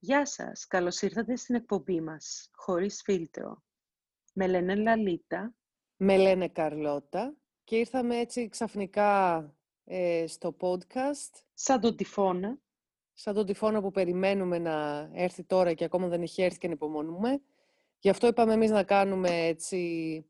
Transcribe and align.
Γεια 0.00 0.26
σας, 0.26 0.66
καλώς 0.66 1.02
ήρθατε 1.02 1.36
στην 1.36 1.54
εκπομπή 1.54 2.00
μας, 2.00 2.50
χωρίς 2.54 3.02
φίλτρο. 3.04 3.62
Με 4.32 4.46
λένε 4.46 4.74
Λαλίτα. 4.74 5.54
Με 5.96 6.16
λένε 6.16 6.48
Καρλώτα 6.48 7.36
και 7.64 7.76
ήρθαμε 7.76 8.18
έτσι 8.18 8.48
ξαφνικά 8.48 9.42
ε, 9.84 10.24
στο 10.26 10.56
podcast. 10.60 11.42
Σαν 11.54 11.80
τον 11.80 11.96
τυφώνα. 11.96 12.58
Σαν 13.14 13.34
τον 13.34 13.46
τυφώνα 13.46 13.80
που 13.80 13.90
περιμένουμε 13.90 14.58
να 14.58 15.08
έρθει 15.12 15.44
τώρα 15.44 15.74
και 15.74 15.84
ακόμα 15.84 16.08
δεν 16.08 16.22
έχει 16.22 16.42
έρθει 16.42 16.58
και 16.58 16.66
ανυπομονούμε. 16.66 17.42
Γι' 17.98 18.08
αυτό 18.08 18.26
είπαμε 18.26 18.52
εμείς 18.52 18.70
να 18.70 18.82
κάνουμε 18.82 19.46
έτσι 19.46 20.24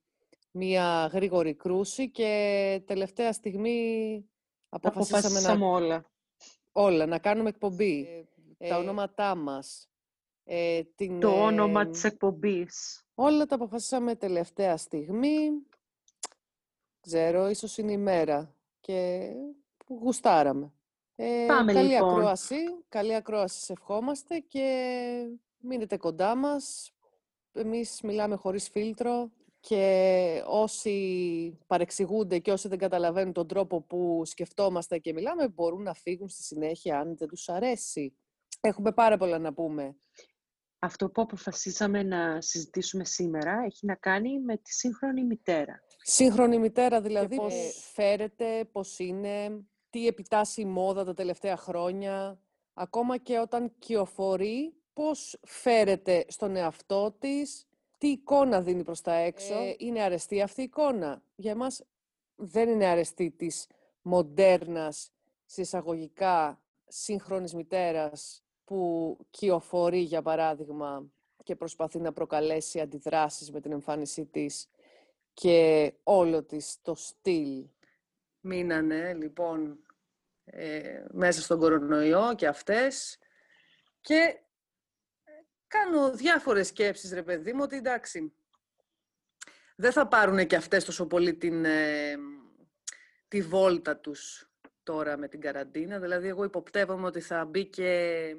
μία 0.51 1.11
γρήγορη 1.13 1.55
κρούση 1.55 2.11
και 2.11 2.83
τελευταία 2.87 3.33
στιγμή 3.33 4.25
αποφασίσαμε 4.69 5.41
να... 5.41 5.67
όλα. 5.67 6.11
Όλα, 6.73 7.07
να 7.07 7.19
κάνουμε 7.19 7.49
εκπομπή. 7.49 8.28
Ε, 8.59 8.69
τα 8.69 8.75
ε, 8.75 8.79
ονόματά 8.79 9.35
μας. 9.35 9.89
Ε, 10.45 10.83
την, 10.95 11.21
το 11.21 11.45
όνομα 11.45 11.87
της 11.87 12.05
εκπομπής. 12.05 13.03
Όλα 13.15 13.47
τα 13.47 13.55
αποφασίσαμε 13.55 14.15
τελευταία 14.15 14.77
στιγμή. 14.77 15.49
Ξέρω, 17.01 17.49
ίσως 17.49 17.79
είναι 17.79 17.93
η 17.93 17.97
μέρα. 17.97 18.55
Και 18.81 19.31
γουστάραμε. 19.89 20.73
Ε, 21.17 21.45
Πάμε 21.49 21.73
καλή 21.73 21.89
λοιπόν. 21.89 22.11
ακρόαση. 22.11 22.57
Καλή 22.89 23.15
ακρόαση 23.15 23.61
σε 23.61 23.73
ευχόμαστε 23.73 24.39
και 24.39 25.39
μείνετε 25.59 25.97
κοντά 25.97 26.35
μας. 26.35 26.93
Εμείς 27.53 28.01
μιλάμε 28.03 28.37
χωρίς 28.37 28.69
φίλτρο 28.69 29.31
και 29.61 30.43
όσοι 30.47 31.59
παρεξηγούνται 31.67 32.39
και 32.39 32.53
όσοι 32.53 32.69
δεν 32.69 32.79
καταλαβαίνουν 32.79 33.33
τον 33.33 33.47
τρόπο 33.47 33.81
που 33.81 34.23
σκεφτόμαστε 34.25 34.99
και 34.99 35.13
μιλάμε 35.13 35.49
μπορούν 35.49 35.83
να 35.83 35.95
φύγουν 35.95 36.29
στη 36.29 36.43
συνέχεια 36.43 36.99
αν 36.99 37.17
δεν 37.17 37.29
τους 37.29 37.49
αρέσει. 37.49 38.15
Έχουμε 38.61 38.93
πάρα 38.93 39.17
πολλά 39.17 39.39
να 39.39 39.53
πούμε. 39.53 39.97
Αυτό 40.79 41.11
που 41.11 41.23
αποφασίσαμε 41.23 42.03
να 42.03 42.41
συζητήσουμε 42.41 43.05
σήμερα 43.05 43.63
έχει 43.65 43.87
να 43.87 43.95
κάνει 43.95 44.41
με 44.41 44.57
τη 44.57 44.73
σύγχρονη 44.73 45.25
μητέρα. 45.25 45.81
Σύγχρονη 46.03 46.59
μητέρα 46.59 47.01
δηλαδή, 47.01 47.37
πώς 47.37 47.55
ε, 47.55 47.71
φέρεται, 47.93 48.65
πώς 48.73 48.99
είναι, 48.99 49.65
τι 49.91 50.07
επιτάσσει 50.07 50.61
η 50.61 50.65
μόδα 50.65 51.05
τα 51.05 51.15
τελευταία 51.15 51.57
χρόνια, 51.57 52.41
ακόμα 52.75 53.17
και 53.17 53.39
όταν 53.39 53.75
κυοφορεί, 53.79 54.75
πώς 54.93 55.39
φέρεται 55.47 56.25
στον 56.29 56.57
εαυτό 56.57 57.17
της, 57.19 57.69
τι 57.99 58.09
εικόνα 58.09 58.63
δίνει 58.63 58.85
προς 58.85 59.01
τα 59.01 59.13
έξω. 59.13 59.55
Ε, 59.55 59.75
είναι 59.79 60.03
αρεστή 60.03 60.43
αυτή 60.43 60.61
η 60.61 60.65
εικόνα; 60.65 61.23
Για 61.35 61.51
εμάς 61.51 61.85
δεν 62.35 62.69
είναι 62.69 62.87
αρεστή 62.87 63.31
της 63.31 63.67
μοντέρνας, 64.03 65.13
συσσαγωγικά 65.45 66.63
σύγχρονης 66.87 67.55
μητέρας 67.55 68.43
που 68.69 69.17
κυοφορεί, 69.31 69.99
για 69.99 70.23
παράδειγμα, 70.23 71.11
και 71.43 71.57
προσπαθεί 71.57 71.99
να 71.99 72.13
προκαλέσει 72.13 72.81
αντιδράσεις 72.81 73.51
με 73.51 73.61
την 73.61 73.73
εμφάνισή 73.73 74.25
της 74.25 74.69
και 75.35 75.93
όλο 76.03 76.43
της 76.43 76.79
το 76.83 76.95
στυλ. 76.95 77.65
Μείνανε, 78.41 79.15
λοιπόν, 79.15 79.79
ε, 80.45 81.05
μέσα 81.11 81.41
στον 81.41 81.59
κορονοϊό 81.59 82.35
και 82.35 82.47
αυτές 82.47 83.19
και 84.01 84.41
κάνω 85.67 86.11
διάφορες 86.11 86.67
σκέψεις, 86.67 87.13
ρε 87.13 87.23
παιδί 87.23 87.53
μου, 87.53 87.61
ότι 87.63 87.77
εντάξει, 87.77 88.33
δεν 89.77 89.93
θα 89.93 90.09
πάρουν 90.09 90.47
και 90.47 90.57
αυτές 90.57 90.85
τόσο 90.85 91.07
πολύ 91.07 91.35
την, 91.35 91.65
ε, 91.65 92.17
τη 93.29 93.43
βόλτα 93.43 93.97
τους 93.97 94.51
τώρα 94.83 95.17
με 95.17 95.29
την 95.29 95.41
καραντίνα. 95.41 95.99
Δηλαδή, 95.99 96.29
εγώ 96.29 96.45
υποπτεύομαι 96.45 97.07
ότι 97.07 97.21
θα 97.21 97.45
μπει 97.45 97.67
και 97.67 98.37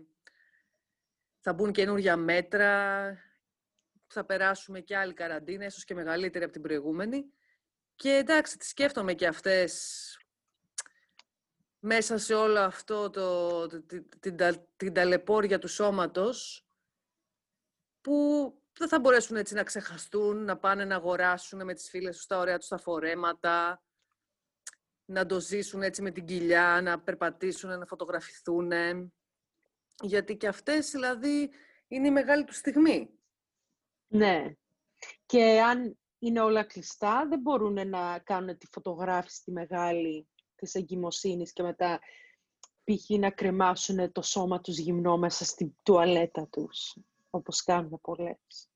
θα 1.40 1.54
μπουν 1.54 1.72
καινούργια 1.72 2.18
μέτρα, 2.18 3.18
θα 4.08 4.26
περάσουμε 4.26 4.80
και 4.80 4.98
άλλη 4.98 5.14
καραντίνα, 5.14 5.66
ίσως 5.66 5.84
και 5.84 5.94
μεγαλύτερη 5.94 6.44
από 6.44 6.54
την 6.54 6.62
προηγούμενη. 6.62 7.34
Και 7.96 8.10
εντάξει, 8.10 8.58
τις 8.58 8.70
σκέφτομαι 8.70 9.14
και 9.14 9.28
αυτές 9.28 10.18
μέσα 11.80 12.18
σε 12.18 12.34
όλο 12.34 12.60
αυτό 12.60 13.10
το, 13.10 13.68
την, 14.20 14.36
την, 14.76 14.94
ταλαιπώρια 14.94 15.60
του 15.60 15.68
σώματος, 15.68 16.68
που 18.02 18.54
δεν 18.78 18.88
θα 18.88 19.00
μπορέσουν 19.00 19.36
έτσι 19.36 19.54
να 19.54 19.64
ξεχαστούν, 19.64 20.44
να 20.44 20.58
πάνε 20.58 20.86
να 20.86 20.96
αγοράσουν 20.96 21.66
με 21.66 21.74
τις 21.74 21.90
φίλες 21.90 22.16
τους 22.16 22.26
τα 22.26 22.38
ωραία 22.38 22.58
τους 22.58 22.68
τα 22.68 22.78
φορέματα, 22.78 23.84
να 25.06 25.26
το 25.26 25.40
ζήσουν 25.40 25.82
έτσι 25.82 26.02
με 26.02 26.12
την 26.12 26.26
κοιλιά, 26.26 26.82
να 26.84 27.00
περπατήσουν, 27.00 27.80
να 27.80 27.86
φωτογραφηθούν. 27.86 28.72
Γιατί 30.02 30.38
και 30.38 30.48
αυτές, 30.48 30.92
δηλαδή, 30.92 31.50
είναι 31.88 32.08
η 32.08 32.12
μεγάλη 32.12 32.44
τους 32.44 32.58
στιγμή. 32.58 33.10
Ναι. 34.08 34.54
Και 35.26 35.62
αν 35.62 35.98
είναι 36.20 36.42
όλα 36.42 36.64
κλειστά, 36.64 37.26
δεν 37.30 37.40
μπορούν 37.40 37.90
να 37.90 38.20
κάνουν 38.20 38.58
τη 38.58 38.68
φωτογράφηση 38.72 39.44
τη 39.44 39.52
μεγάλη 39.52 40.28
της 40.56 40.74
εγκυμοσύνης 40.74 41.54
και 41.54 41.64
μετά 41.64 42.00
π.χ. 42.84 43.10
να 43.10 43.30
κρεμάσουν 43.30 44.12
το 44.12 44.22
σώμα 44.22 44.62
τους 44.62 44.78
γυμνό 44.78 45.18
μέσα 45.18 45.46
στην 45.46 45.76
τουαλέτα 45.84 46.48
τους, 46.48 46.98
όπως 47.30 47.64
κάνουν 47.64 48.00
πολλές. 48.02 48.70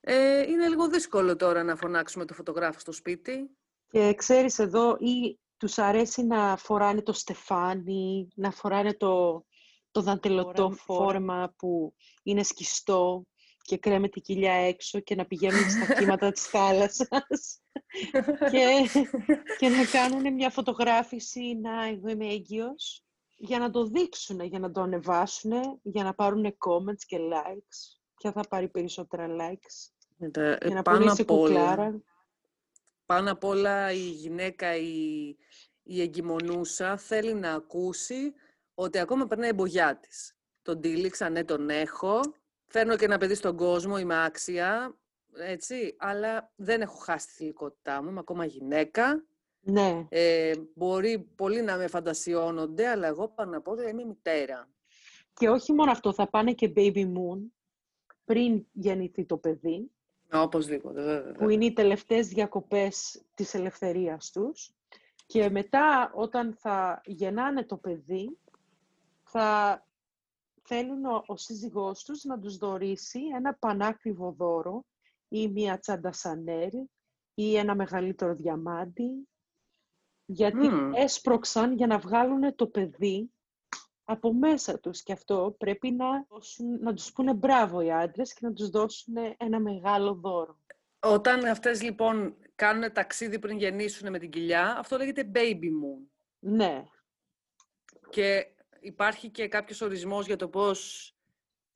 Ε, 0.00 0.42
είναι 0.42 0.68
λίγο 0.68 0.88
δύσκολο 0.88 1.36
τώρα 1.36 1.62
να 1.62 1.76
φωνάξουμε 1.76 2.24
το 2.24 2.34
φωτογράφο 2.34 2.78
στο 2.78 2.92
σπίτι. 2.92 3.50
Και 3.90 4.14
ξέρεις 4.14 4.58
εδώ, 4.58 4.96
ή 5.00 5.38
τους 5.56 5.78
αρέσει 5.78 6.22
να 6.22 6.56
φοράνε 6.56 7.02
το 7.02 7.12
στεφάνι, 7.12 8.28
να 8.34 8.50
φοράνε 8.50 8.94
το, 8.94 9.44
το 9.90 10.02
δαντελωτό 10.02 10.70
φόρμα 10.70 11.54
που 11.56 11.94
είναι 12.22 12.42
σκιστό 12.42 13.24
και 13.62 13.78
κρέμεται 13.78 14.18
η 14.18 14.20
κοιλιά 14.20 14.52
έξω 14.52 15.00
και 15.00 15.14
να 15.14 15.26
πηγαίνουν 15.26 15.70
στα 15.70 15.94
κύματα 15.94 16.32
της 16.32 16.42
θάλασσας 16.52 17.60
και, 18.50 18.88
και 19.58 19.68
να 19.68 19.84
κάνουν 19.84 20.34
μια 20.34 20.50
φωτογράφηση 20.50 21.58
να 21.62 21.84
εγώ 21.84 22.08
είμαι 22.08 22.26
έγκυος 22.26 23.04
για 23.36 23.58
να 23.58 23.70
το 23.70 23.84
δείξουν, 23.84 24.40
για 24.40 24.58
να 24.58 24.70
το 24.70 24.80
ανεβάσουν, 24.80 25.52
για 25.82 26.04
να 26.04 26.14
πάρουν 26.14 26.44
comments 26.44 27.02
και 27.06 27.18
likes. 27.18 27.98
Ποια 28.16 28.32
θα 28.32 28.40
πάρει 28.48 28.68
περισσότερα 28.68 29.26
likes; 29.28 29.92
Ε, 30.36 30.56
για 30.66 30.74
να 30.74 30.82
πάνω 30.82 31.12
απ' 31.12 31.30
όλα, 31.30 32.00
πάνω 33.06 33.30
απ' 33.30 33.44
όλα 33.44 33.92
η 33.92 34.10
γυναίκα, 34.10 34.76
η, 34.76 35.28
η 35.82 36.00
εγκυμονούσα 36.00 36.96
θέλει 36.96 37.34
να 37.34 37.52
ακούσει 37.52 38.32
ότι 38.80 38.98
ακόμα 38.98 39.26
περνάει 39.26 39.50
η 39.50 39.54
μπογιά 39.56 39.96
της. 39.96 40.36
Τον 40.62 40.80
τύλιξα, 40.80 41.28
ναι, 41.28 41.44
τον 41.44 41.70
έχω. 41.70 42.20
Φέρνω 42.66 42.96
και 42.96 43.04
ένα 43.04 43.18
παιδί 43.18 43.34
στον 43.34 43.56
κόσμο, 43.56 43.98
είμαι 43.98 44.24
άξια, 44.24 44.96
έτσι, 45.32 45.96
αλλά 45.98 46.52
δεν 46.56 46.80
έχω 46.80 46.96
χάσει 46.96 47.26
τη 47.26 47.32
θηλυκότητά 47.32 48.02
μου, 48.02 48.08
είμαι 48.08 48.18
ακόμα 48.18 48.44
γυναίκα. 48.44 49.24
Ναι. 49.60 50.06
Ε, 50.08 50.52
μπορεί 50.74 51.18
πολλοί 51.18 51.62
να 51.62 51.76
με 51.76 51.86
φαντασιώνονται, 51.86 52.88
αλλά 52.88 53.06
εγώ 53.06 53.28
πάνω 53.28 53.56
απ' 53.56 53.68
όλα 53.68 53.88
είμαι 53.88 54.04
μητέρα. 54.04 54.68
Και 55.32 55.48
όχι 55.48 55.72
μόνο 55.72 55.90
αυτό, 55.90 56.12
θα 56.12 56.28
πάνε 56.28 56.52
και 56.52 56.72
baby 56.76 57.04
moon 57.04 57.38
πριν 58.24 58.66
γεννηθεί 58.72 59.24
το 59.24 59.36
παιδί. 59.36 59.90
Οπωσδήποτε, 60.32 61.02
βέβαια. 61.02 61.32
Που 61.32 61.48
είναι 61.48 61.64
οι 61.64 61.72
τελευταίες 61.72 62.28
διακοπές 62.28 63.22
της 63.34 63.54
ελευθερίας 63.54 64.30
τους. 64.30 64.74
Και 65.26 65.50
μετά, 65.50 66.10
όταν 66.14 66.54
θα 66.58 67.00
γεννάνε 67.04 67.64
το 67.64 67.76
παιδί, 67.76 68.38
θα 69.30 69.84
θέλουν 70.62 71.04
ο, 71.04 71.22
ο 71.26 71.36
σύζυγός 71.36 72.04
τους 72.04 72.24
να 72.24 72.38
τους 72.38 72.56
δωρήσει 72.56 73.20
ένα 73.34 73.54
πανάκριβο 73.54 74.32
δώρο 74.32 74.84
ή 75.28 75.48
μία 75.48 75.78
τσάντα 75.78 76.12
σανέρ 76.12 76.72
ή 77.34 77.56
ένα 77.56 77.74
μεγαλύτερο 77.74 78.34
διαμάντι, 78.34 79.28
γιατί 80.26 80.70
έσπρωξαν 80.94 81.76
για 81.76 81.86
να 81.86 81.98
βγάλουν 81.98 82.54
το 82.54 82.66
παιδί 82.66 83.30
από 84.04 84.32
μέσα 84.32 84.78
τους 84.80 85.02
και 85.02 85.12
αυτό 85.12 85.54
πρέπει 85.58 85.90
να, 85.90 86.26
να 86.80 86.94
τους 86.94 87.12
πούνε 87.12 87.34
μπράβο 87.34 87.80
οι 87.80 87.92
άντρες 87.92 88.34
και 88.34 88.46
να 88.46 88.52
τους 88.52 88.70
δώσουν 88.70 89.14
ένα 89.36 89.60
μεγάλο 89.60 90.14
δώρο. 90.14 90.58
Όταν 91.00 91.44
αυτές 91.44 91.82
λοιπόν 91.82 92.36
κάνουν 92.54 92.92
ταξίδι 92.92 93.38
πριν 93.38 93.58
γεννήσουν 93.58 94.10
με 94.10 94.18
την 94.18 94.30
κοιλιά, 94.30 94.78
αυτό 94.78 94.96
λέγεται 94.96 95.30
baby 95.34 95.64
moon. 95.64 96.06
Ναι. 96.38 96.84
Και 98.10 98.46
υπάρχει 98.80 99.28
και 99.28 99.48
κάποιος 99.48 99.80
ορισμός 99.80 100.26
για 100.26 100.36
το 100.36 100.48
πώς 100.48 101.12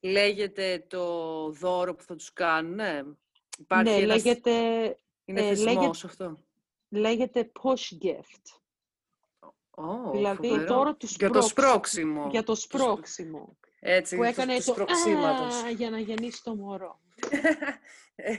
λέγεται 0.00 0.84
το 0.88 1.48
δώρο 1.50 1.94
που 1.94 2.02
θα 2.02 2.16
τους 2.16 2.32
κάνουν, 2.32 2.74
ναι. 2.74 3.02
Υπάρχει 3.58 3.90
ναι, 3.90 4.06
λέγεται... 4.06 4.50
Είναι 5.24 5.40
ε, 5.40 5.54
λέγεται, 5.54 5.86
αυτό. 6.04 6.38
Λέγεται 6.88 7.50
push 7.62 8.04
gift. 8.04 8.58
Oh, 9.76 10.12
δηλαδή 10.12 10.48
το 10.48 10.64
δώρο 10.64 10.94
τους 10.94 11.16
Για 11.16 11.30
το 11.30 11.42
σπρώξιμο. 11.42 12.28
Για 12.30 12.42
το 12.42 12.54
σπρώξιμο. 12.54 13.56
Έτσι, 13.80 14.16
που 14.16 14.22
έκανε 14.22 14.58
το 14.58 14.72
α, 14.72 15.70
για 15.70 15.90
να 15.90 15.98
γεννήσει 15.98 16.42
το 16.42 16.54
μωρό. 16.54 17.00
ε, 18.14 18.36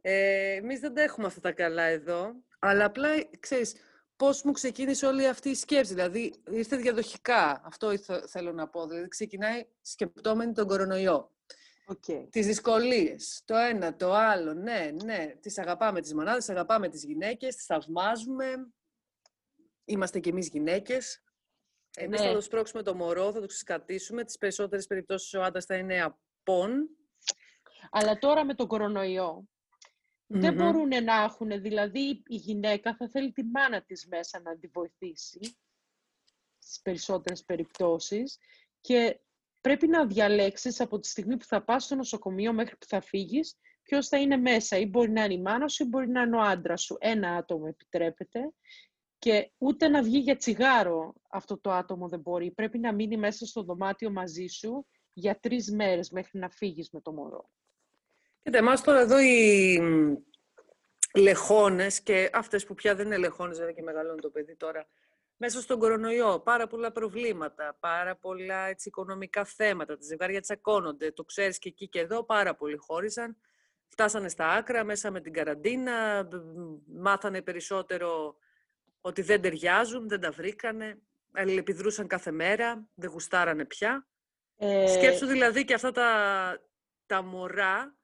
ε, 0.00 0.54
εμείς 0.54 0.80
δεν 0.80 0.94
τα 0.94 1.02
έχουμε 1.02 1.26
αυτά 1.26 1.40
τα 1.40 1.52
καλά 1.52 1.82
εδώ, 1.82 2.34
αλλά 2.58 2.84
απλά, 2.84 3.08
ξέρεις, 3.40 3.74
πώς 4.18 4.42
μου 4.42 4.52
ξεκίνησε 4.52 5.06
όλη 5.06 5.26
αυτή 5.26 5.48
η 5.48 5.54
σκέψη. 5.54 5.94
Δηλαδή, 5.94 6.34
ήρθε 6.50 6.76
διαδοχικά. 6.76 7.60
Αυτό 7.64 7.98
θέλω 8.26 8.52
να 8.52 8.68
πω. 8.68 8.86
Δηλαδή, 8.86 9.08
ξεκινάει 9.08 9.66
σκεπτόμενη 9.80 10.52
τον 10.52 10.66
κορονοϊό. 10.66 11.32
Okay. 11.86 12.26
Τις 12.30 12.46
δυσκολίες, 12.46 13.42
το 13.44 13.56
ένα, 13.56 13.96
το 13.96 14.12
άλλο, 14.14 14.54
ναι, 14.54 14.90
ναι. 15.04 15.34
Τις 15.40 15.58
αγαπάμε 15.58 16.00
τις 16.00 16.14
μονάδες, 16.14 16.48
αγαπάμε 16.48 16.88
τις 16.88 17.04
γυναίκες, 17.04 17.56
τις 17.56 17.64
θαυμάζουμε. 17.64 18.72
Είμαστε 19.84 20.20
κι 20.20 20.28
εμείς 20.28 20.48
γυναίκες. 20.48 21.22
Εμείς 21.96 22.20
ναι. 22.20 22.26
θα 22.26 22.32
το 22.32 22.40
σπρώξουμε 22.40 22.82
το 22.82 22.94
μωρό, 22.94 23.32
θα 23.32 23.40
το 23.40 23.46
ξεσκατήσουμε. 23.46 24.24
Τις 24.24 24.38
περισσότερες 24.38 24.86
περιπτώσεις 24.86 25.34
ο 25.34 25.42
άντρας 25.42 25.64
θα 25.64 25.76
είναι 25.76 26.02
απόν. 26.02 26.88
Αλλά 27.90 28.18
τώρα 28.18 28.44
με 28.44 28.54
τον 28.54 28.66
κορονοϊό, 28.66 29.48
δεν 30.30 30.54
μπορούν 30.54 31.04
να 31.04 31.22
έχουν, 31.22 31.60
δηλαδή 31.60 32.22
η 32.26 32.36
γυναίκα 32.36 32.94
θα 32.96 33.08
θέλει 33.08 33.32
τη 33.32 33.44
μάνα 33.44 33.82
της 33.82 34.06
μέσα 34.06 34.40
να 34.40 34.58
τη 34.58 34.66
βοηθήσει 34.66 35.56
στις 36.58 36.80
περισσότερες 36.82 37.44
περιπτώσεις 37.44 38.38
και 38.80 39.20
πρέπει 39.60 39.88
να 39.88 40.06
διαλέξεις 40.06 40.80
από 40.80 40.98
τη 40.98 41.08
στιγμή 41.08 41.36
που 41.36 41.44
θα 41.44 41.64
πας 41.64 41.84
στο 41.84 41.94
νοσοκομείο 41.94 42.52
μέχρι 42.52 42.76
που 42.76 42.86
θα 42.86 43.00
φύγεις 43.00 43.58
ποιος 43.82 44.08
θα 44.08 44.18
είναι 44.18 44.36
μέσα. 44.36 44.76
Ή 44.76 44.86
μπορεί 44.86 45.10
να 45.10 45.24
είναι 45.24 45.34
η 45.34 45.40
μάνα 45.40 45.68
σου 45.68 45.82
ή 45.82 45.86
μπορεί 45.86 46.08
να 46.08 46.22
είναι 46.22 46.36
ο 46.36 46.40
άντρας 46.40 46.82
σου. 46.82 46.96
Ένα 47.00 47.36
άτομο 47.36 47.64
επιτρέπεται 47.68 48.52
και 49.18 49.50
ούτε 49.58 49.88
να 49.88 50.02
βγει 50.02 50.18
για 50.18 50.36
τσιγάρο 50.36 51.14
αυτό 51.30 51.58
το 51.58 51.72
άτομο 51.72 52.08
δεν 52.08 52.20
μπορεί. 52.20 52.50
Πρέπει 52.50 52.78
να 52.78 52.92
μείνει 52.92 53.16
μέσα 53.16 53.46
στο 53.46 53.62
δωμάτιο 53.62 54.10
μαζί 54.10 54.46
σου 54.46 54.86
για 55.12 55.38
τρεις 55.40 55.72
μέρες 55.72 56.10
μέχρι 56.10 56.38
να 56.38 56.48
φύγεις 56.50 56.90
με 56.90 57.00
το 57.00 57.12
μωρό. 57.12 57.50
Κοίτα, 58.42 58.58
εμάς 58.58 58.82
τώρα 58.82 59.00
εδώ 59.00 59.20
οι 59.20 59.80
λεχόνες 61.14 62.00
και 62.02 62.30
αυτές 62.32 62.66
που 62.66 62.74
πια 62.74 62.94
δεν 62.94 63.06
είναι 63.06 63.16
λεχόνες, 63.16 63.58
βέβαια 63.58 63.72
και 63.72 63.82
μεγαλώνει 63.82 64.20
το 64.20 64.30
παιδί 64.30 64.56
τώρα, 64.56 64.88
μέσα 65.36 65.60
στον 65.60 65.78
κορονοϊό, 65.78 66.40
πάρα 66.40 66.66
πολλά 66.66 66.92
προβλήματα, 66.92 67.76
πάρα 67.80 68.16
πολλά 68.16 68.66
έτσι, 68.66 68.88
οικονομικά 68.88 69.44
θέματα, 69.44 69.96
τα 69.96 70.04
ζευγάρια 70.04 70.40
τσακώνονται, 70.40 71.12
το 71.12 71.24
ξέρεις 71.24 71.58
και 71.58 71.68
εκεί 71.68 71.88
και 71.88 72.00
εδώ, 72.00 72.24
πάρα 72.24 72.54
πολλοί 72.54 72.76
χώρισαν. 72.76 73.36
Φτάσανε 73.88 74.28
στα 74.28 74.48
άκρα 74.48 74.84
μέσα 74.84 75.10
με 75.10 75.20
την 75.20 75.32
καραντίνα, 75.32 76.28
μάθανε 76.86 77.42
περισσότερο 77.42 78.36
ότι 79.00 79.22
δεν 79.22 79.40
ταιριάζουν, 79.40 80.08
δεν 80.08 80.20
τα 80.20 80.30
βρήκανε, 80.30 80.98
αλληλεπιδρούσαν 81.32 82.06
κάθε 82.06 82.30
μέρα, 82.30 82.88
δεν 82.94 83.10
γουστάρανε 83.10 83.64
πια. 83.64 84.08
Ε... 84.56 84.86
Σκέψου 84.86 85.26
δηλαδή 85.26 85.64
και 85.64 85.74
αυτά 85.74 85.90
τα, 85.90 86.10
τα 87.06 87.22
μωρά 87.22 87.97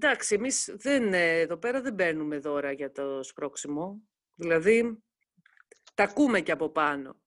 Εντάξει, 0.00 0.34
εμείς 0.34 0.74
δεν, 0.74 1.12
ε, 1.12 1.38
εδώ 1.38 1.56
πέρα 1.56 1.80
δεν 1.80 1.94
παίρνουμε 1.94 2.38
δώρα 2.38 2.72
για 2.72 2.92
το 2.92 3.22
σπρώξιμο. 3.22 4.02
Δηλαδή, 4.34 5.02
τα 5.94 6.02
ακούμε 6.02 6.40
και 6.40 6.52
από 6.52 6.68
πάνω. 6.68 7.20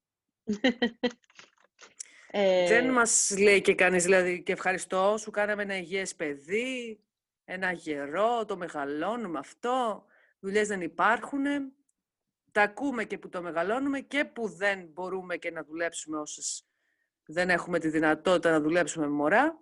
Ε... 2.33 2.67
Δεν 2.67 2.91
μας 2.91 3.35
λέει 3.39 3.61
και 3.61 3.75
κανείς, 3.75 4.03
δηλαδή, 4.03 4.43
και 4.43 4.51
ευχαριστώ, 4.51 5.15
σου 5.17 5.31
κάναμε 5.31 5.61
ένα 5.61 5.77
υγιές 5.77 6.15
παιδί, 6.15 7.03
ένα 7.45 7.71
γερό, 7.71 8.45
το 8.45 8.57
μεγαλώνουμε 8.57 9.39
αυτό, 9.39 10.05
δουλειές 10.39 10.67
δεν 10.67 10.81
υπάρχουν. 10.81 11.43
Τα 12.51 12.61
ακούμε 12.61 13.03
και 13.05 13.17
που 13.17 13.29
το 13.29 13.41
μεγαλώνουμε 13.41 13.99
και 13.99 14.25
που 14.25 14.47
δεν 14.47 14.85
μπορούμε 14.85 15.37
και 15.37 15.51
να 15.51 15.63
δουλέψουμε 15.63 16.17
όσες 16.17 16.65
δεν 17.25 17.49
έχουμε 17.49 17.79
τη 17.79 17.89
δυνατότητα 17.89 18.51
να 18.51 18.61
δουλέψουμε 18.61 19.07
με 19.07 19.13
μωρά. 19.13 19.60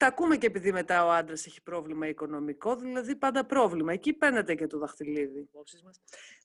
Τα 0.00 0.06
ακούμε 0.06 0.36
και 0.36 0.46
επειδή 0.46 0.72
μετά 0.72 1.04
ο 1.04 1.10
άντρας 1.10 1.46
έχει 1.46 1.62
πρόβλημα 1.62 2.08
οικονομικό, 2.08 2.76
δηλαδή 2.76 3.16
πάντα 3.16 3.44
πρόβλημα. 3.46 3.92
Εκεί 3.92 4.12
παίρνετε 4.12 4.54
και 4.54 4.66
το 4.66 4.78
δαχτυλίδι. 4.78 5.48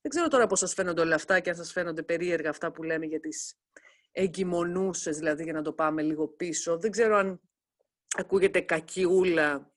Δεν 0.02 0.10
ξέρω 0.10 0.28
τώρα 0.28 0.48
πώς 0.48 0.60
σας 0.60 0.74
φαίνονται 0.74 1.02
όλα 1.02 1.16
αυτά 1.16 1.40
και 1.40 1.50
αν 1.50 1.56
σας 1.56 1.72
φαίνονται 1.72 2.04
περίεργα 2.04 2.50
αυτά 2.50 2.72
που 2.72 2.84
λέμε 2.84 3.06
για 3.06 3.20
τις 3.20 3.60
εγκυμονούσες, 4.12 5.18
δηλαδή 5.18 5.44
για 5.44 5.54
να 5.54 5.62
το 5.62 5.74
πάμε 5.74 6.02
λίγο 6.02 6.28
πίσω. 6.28 6.78
Δεν 6.80 6.92
ξέρω 6.92 7.16
αν 7.18 7.42
ακούγεται 8.18 8.62
κακιούλα, 8.62 9.74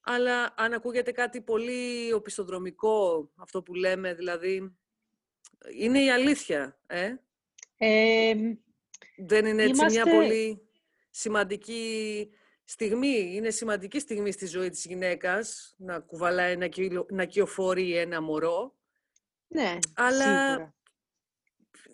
αλλά 0.00 0.54
αν 0.56 0.72
ακούγεται 0.72 1.12
κάτι 1.12 1.40
πολύ 1.40 2.12
οπισθοδρομικό, 2.12 3.30
αυτό 3.36 3.62
που 3.62 3.74
λέμε, 3.74 4.14
δηλαδή, 4.14 4.76
είναι 5.78 6.02
η 6.02 6.10
αλήθεια, 6.10 6.80
ε; 6.86 7.14
ε 7.76 8.34
Δεν 9.16 9.46
είναι 9.46 9.62
έτσι 9.62 9.84
μια 9.84 10.04
πολύ 10.04 10.68
σημαντική 11.10 12.32
στιγμή, 12.70 13.34
είναι 13.34 13.50
σημαντική 13.50 13.98
στιγμή 13.98 14.32
στη 14.32 14.46
ζωή 14.46 14.70
της 14.70 14.84
γυναίκας 14.84 15.74
να 15.78 16.00
κουβαλάει, 16.00 16.56
να, 16.56 16.66
κυλο, 16.66 17.06
να 17.10 17.24
κυοφορεί 17.24 17.96
ένα 17.96 18.22
μωρό. 18.22 18.76
Ναι, 19.46 19.78
Αλλά 19.94 20.54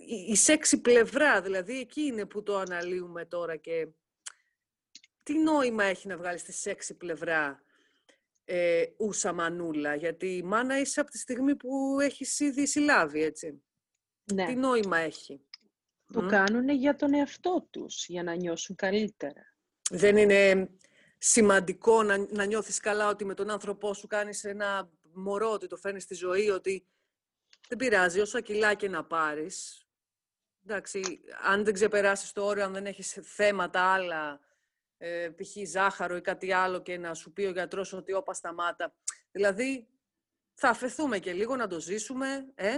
Η, 0.07 0.15
η 0.29 0.37
σεξι 0.37 0.81
πλευρά, 0.81 1.43
δηλαδή 1.43 1.81
εκεί 1.81 2.01
είναι 2.01 2.27
που 2.27 2.43
το 2.43 2.59
αναλύουμε 2.59 3.25
τώρα 3.25 3.57
και 3.57 3.89
τι 5.23 5.39
νόημα 5.39 5.85
έχει 5.85 6.09
να 6.09 6.17
βγάλεις 6.17 6.43
τη 6.43 6.53
σεξι 6.53 6.95
πλευρά 6.95 7.65
ε, 8.45 8.85
ούσα 8.97 9.33
μανούλα, 9.33 9.95
γιατί 9.95 10.27
η 10.27 10.43
μάνα 10.43 10.81
είσαι 10.81 11.01
από 11.01 11.11
τη 11.11 11.19
στιγμή 11.19 11.57
που 11.57 12.01
έχεις 12.01 12.41
ήδη 12.41 12.67
συλλάβει, 12.67 13.23
έτσι. 13.23 13.63
Ναι. 14.33 14.47
Τι 14.47 14.55
νόημα 14.55 14.99
έχει. 14.99 15.41
Το 16.13 16.25
mm? 16.25 16.29
κάνουν 16.29 16.69
για 16.69 16.97
τον 16.97 17.15
εαυτό 17.15 17.69
τους, 17.71 18.07
για 18.07 18.23
να 18.23 18.35
νιώσουν 18.35 18.77
καλύτερα 18.77 19.54
δεν 19.91 20.17
είναι 20.17 20.71
σημαντικό 21.19 22.03
να, 22.03 22.27
να 22.31 22.45
νιώθεις 22.45 22.81
καλά 22.81 23.09
ότι 23.09 23.25
με 23.25 23.35
τον 23.35 23.51
άνθρωπό 23.51 23.95
σου 23.95 24.07
κάνεις 24.07 24.45
ένα 24.45 24.91
μωρό, 25.15 25.51
ότι 25.51 25.67
το 25.67 25.77
φέρνεις 25.77 26.03
στη 26.03 26.15
ζωή, 26.15 26.51
ότι 26.51 26.87
δεν 27.69 27.79
πειράζει, 27.79 28.21
όσα 28.21 28.41
κιλά 28.41 28.75
και 28.75 28.89
να 28.89 29.05
πάρεις. 29.05 29.87
Εντάξει, 30.67 31.21
αν 31.43 31.65
δεν 31.65 31.75
ξεπεράσεις 31.75 32.33
το 32.33 32.45
όριο, 32.45 32.65
αν 32.65 32.73
δεν 32.73 32.87
έχεις 32.87 33.19
θέματα 33.23 33.93
άλλα, 33.93 34.41
ε, 34.99 35.29
π.χ. 35.29 35.69
ζάχαρο 35.69 36.17
ή 36.17 36.21
κάτι 36.21 36.53
άλλο 36.53 36.83
και 36.83 36.99
να 36.99 37.15
σου 37.15 37.33
πει 37.33 37.45
ο 37.45 37.51
γιατρός 37.51 37.93
ότι 37.93 38.13
όπα 38.13 38.35
σταμάτα. 38.35 38.95
Δηλαδή, 39.31 39.89
θα 40.55 40.69
αφαιθούμε 40.69 41.19
και 41.19 41.33
λίγο 41.33 41.57
να 41.57 41.67
το 41.67 41.81
ζήσουμε, 41.81 42.53
ε, 42.55 42.77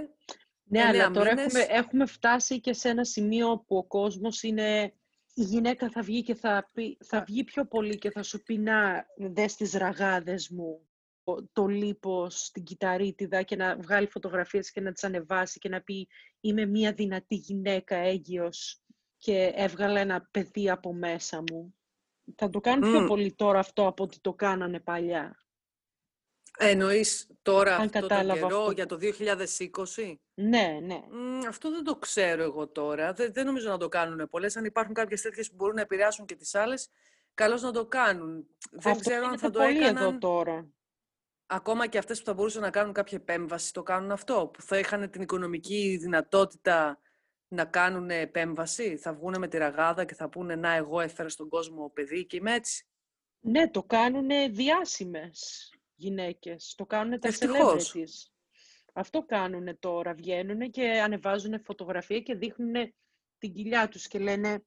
Ναι, 0.62 0.82
αλλά 0.82 1.10
τώρα 1.10 1.30
έχουμε, 1.30 1.66
έχουμε 1.68 2.06
φτάσει 2.06 2.60
και 2.60 2.72
σε 2.72 2.88
ένα 2.88 3.04
σημείο 3.04 3.64
που 3.66 3.76
ο 3.76 3.84
κόσμος 3.84 4.42
είναι 4.42 4.94
η 5.38 5.42
γυναίκα 5.42 5.90
θα 5.90 6.02
βγει 6.02 6.22
και 6.22 6.34
θα, 6.34 6.70
πει, 6.72 6.98
θα 7.04 7.22
βγει 7.26 7.44
πιο 7.44 7.66
πολύ 7.66 7.98
και 7.98 8.10
θα 8.10 8.22
σου 8.22 8.42
πει 8.42 8.58
να 8.58 9.06
δες 9.16 9.56
τις 9.56 9.72
ραγάδες 9.72 10.48
μου, 10.48 10.88
το 11.52 11.66
λίπος, 11.66 12.50
την 12.50 12.62
κυταρίτιδα 12.62 13.42
και 13.42 13.56
να 13.56 13.76
βγάλει 13.76 14.06
φωτογραφίες 14.06 14.70
και 14.70 14.80
να 14.80 14.92
τις 14.92 15.04
ανεβάσει 15.04 15.58
και 15.58 15.68
να 15.68 15.80
πει 15.80 16.08
είμαι 16.40 16.66
μια 16.66 16.92
δυνατή 16.92 17.34
γυναίκα 17.34 17.96
έγκυος 17.96 18.82
και 19.16 19.52
έβγαλα 19.54 20.00
ένα 20.00 20.28
παιδί 20.30 20.70
από 20.70 20.92
μέσα 20.92 21.42
μου. 21.50 21.74
Θα 22.36 22.50
το 22.50 22.60
κάνουν 22.60 22.90
πιο 22.90 23.06
πολύ 23.06 23.34
τώρα 23.34 23.58
αυτό 23.58 23.86
από 23.86 24.02
ότι 24.02 24.20
το 24.20 24.34
κάνανε 24.34 24.80
παλιά. 24.80 25.45
Εννοείς 26.58 27.26
τώρα 27.42 27.76
αυτό 27.76 28.06
το 28.06 28.32
καιρό 28.32 28.70
για 28.70 28.86
το 28.86 28.98
2020. 29.00 30.14
Ναι, 30.34 30.78
ναι. 30.82 31.00
αυτό 31.48 31.70
δεν 31.70 31.84
το 31.84 31.96
ξέρω 31.96 32.42
εγώ 32.42 32.68
τώρα. 32.68 33.12
Δεν, 33.12 33.32
δεν 33.32 33.46
νομίζω 33.46 33.68
να 33.68 33.78
το 33.78 33.88
κάνουν 33.88 34.28
πολλές. 34.28 34.56
Αν 34.56 34.64
υπάρχουν 34.64 34.94
κάποιες 34.94 35.20
τέτοιες 35.20 35.48
που 35.48 35.54
μπορούν 35.56 35.74
να 35.74 35.80
επηρεάσουν 35.80 36.26
και 36.26 36.34
τις 36.34 36.54
άλλες, 36.54 36.88
καλώς 37.34 37.62
να 37.62 37.70
το 37.72 37.86
κάνουν. 37.86 38.46
Δεν 38.70 38.98
ξέρω 38.98 39.26
αν 39.26 39.38
θα 39.38 39.50
το 39.50 39.60
έκαναν... 39.60 39.96
εδώ 39.96 40.18
τώρα. 40.18 40.66
Ακόμα 41.46 41.86
και 41.86 41.98
αυτές 41.98 42.18
που 42.18 42.24
θα 42.24 42.34
μπορούσαν 42.34 42.62
να 42.62 42.70
κάνουν 42.70 42.92
κάποια 42.92 43.18
επέμβαση, 43.20 43.72
το 43.72 43.82
κάνουν 43.82 44.10
αυτό. 44.10 44.50
Που 44.52 44.62
θα 44.62 44.78
είχαν 44.78 45.10
την 45.10 45.22
οικονομική 45.22 45.96
δυνατότητα 46.00 47.00
να 47.48 47.64
κάνουν 47.64 48.10
επέμβαση. 48.10 48.96
Θα 48.96 49.14
βγουν 49.14 49.34
με 49.38 49.48
τη 49.48 49.58
ραγάδα 49.58 50.04
και 50.04 50.14
θα 50.14 50.28
πούνε 50.28 50.54
«Να, 50.54 50.72
εγώ 50.72 51.00
έφερα 51.00 51.28
στον 51.28 51.48
κόσμο 51.48 51.90
παιδί 51.94 52.26
και 52.26 52.36
είμαι 52.36 52.54
έτσι». 52.54 52.86
Ναι, 53.40 53.70
το 53.70 53.82
κάνουν 53.82 54.28
διάσημες 54.50 55.70
γυναίκες. 55.96 56.74
Το 56.76 56.86
κάνουν 56.86 57.20
τα 57.20 57.30
celebrities. 57.32 58.30
Αυτό 58.92 59.22
κάνουν 59.22 59.78
τώρα. 59.78 60.14
Βγαίνουν 60.14 60.70
και 60.70 60.88
ανεβάζουν 60.88 61.62
φωτογραφία 61.64 62.20
και 62.20 62.34
δείχνουν 62.34 62.94
την 63.38 63.52
κοιλιά 63.52 63.88
τους 63.88 64.08
και 64.08 64.18
λένε 64.18 64.64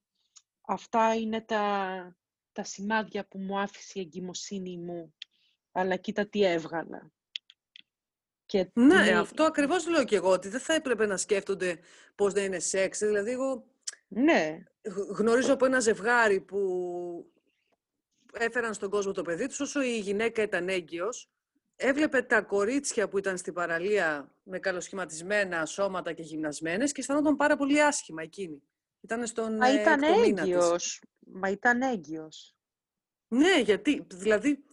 αυτά 0.66 1.14
είναι 1.14 1.40
τα, 1.40 2.16
τα 2.52 2.64
σημάδια 2.64 3.26
που 3.26 3.38
μου 3.38 3.60
άφησε 3.60 3.98
η 3.98 4.00
εγκυμοσύνη 4.00 4.76
μου. 4.76 5.14
Αλλά 5.72 5.96
κοίτα 5.96 6.26
τι 6.26 6.44
έβγαλα. 6.44 7.10
Και 8.46 8.70
ναι, 8.72 9.18
αυτό 9.18 9.44
ακριβώς 9.44 9.88
λέω 9.88 10.04
και 10.04 10.16
εγώ, 10.16 10.30
ότι 10.30 10.48
δεν 10.48 10.60
θα 10.60 10.74
έπρεπε 10.74 11.06
να 11.06 11.16
σκέφτονται 11.16 11.78
πώς 12.14 12.32
δεν 12.32 12.44
είναι 12.44 12.58
σεξ. 12.58 12.98
Δηλαδή, 12.98 13.30
εγώ 13.30 13.64
ναι. 14.08 14.62
γνωρίζω 15.16 15.52
από 15.52 15.64
ένα 15.64 15.80
ζευγάρι 15.80 16.40
που 16.40 16.60
έφεραν 18.32 18.74
στον 18.74 18.90
κόσμο 18.90 19.12
το 19.12 19.22
παιδί 19.22 19.46
τους, 19.46 19.60
όσο 19.60 19.82
η 19.82 19.98
γυναίκα 19.98 20.42
ήταν 20.42 20.68
έγκυος, 20.68 21.30
έβλεπε 21.76 22.22
τα 22.22 22.42
κορίτσια 22.42 23.08
που 23.08 23.18
ήταν 23.18 23.36
στην 23.36 23.52
παραλία 23.52 24.34
με 24.42 24.58
καλοσχηματισμένα 24.58 25.66
σώματα 25.66 26.12
και 26.12 26.22
γυμνασμένες 26.22 26.92
και 26.92 27.00
αισθανόταν 27.00 27.36
πάρα 27.36 27.56
πολύ 27.56 27.82
άσχημα 27.82 28.22
εκείνη. 28.22 28.62
Ήταν 29.00 29.26
στον 29.26 29.56
Μα 29.56 29.68
ε, 29.68 29.80
ήταν 29.80 30.02
έγκυος. 30.02 31.02
Μα 31.18 31.48
ήταν 31.48 31.82
έγκυος. 31.82 32.54
Ναι, 33.28 33.60
γιατί, 33.60 34.06
δηλαδή, 34.10 34.64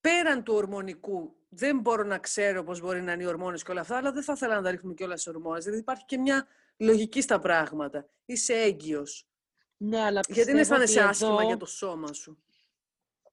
πέραν 0.00 0.42
του 0.42 0.54
ορμονικού, 0.54 1.36
δεν 1.48 1.78
μπορώ 1.78 2.02
να 2.02 2.18
ξέρω 2.18 2.64
πώς 2.64 2.80
μπορεί 2.80 3.02
να 3.02 3.12
είναι 3.12 3.22
οι 3.22 3.26
ορμόνες 3.26 3.62
και 3.62 3.70
όλα 3.70 3.80
αυτά, 3.80 3.96
αλλά 3.96 4.12
δεν 4.12 4.22
θα 4.22 4.32
ήθελα 4.32 4.54
να 4.54 4.62
τα 4.62 4.70
ρίχνουμε 4.70 4.94
και 4.94 5.04
όλα 5.04 5.16
στις 5.16 5.34
ορμόνες, 5.34 5.64
δηλαδή 5.64 5.80
υπάρχει 5.82 6.04
και 6.04 6.18
μια 6.18 6.46
λογική 6.76 7.20
στα 7.20 7.38
πράγματα. 7.38 8.08
Είσαι 8.24 8.54
έγκυος. 8.54 9.28
Ναι, 9.76 10.00
αλλά 10.00 10.20
Γιατί 10.28 10.44
δεν 10.44 10.56
αισθάνεσαι 10.58 10.98
ότι 10.98 11.08
άσχημα 11.08 11.32
εδώ- 11.32 11.46
για 11.46 11.56
το 11.56 11.66
σώμα 11.66 12.12
σου; 12.12 12.42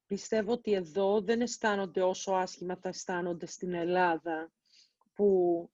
Πιστεύω 0.07 0.51
ότι 0.51 0.73
εδώ 0.73 1.21
δεν 1.21 1.41
αισθάνονται 1.41 2.01
όσο 2.03 2.31
άσχημα 2.31 2.75
θα 2.81 2.89
αισθάνονται 2.89 3.45
στην 3.45 3.73
Ελλάδα, 3.73 4.51
που 5.13 5.69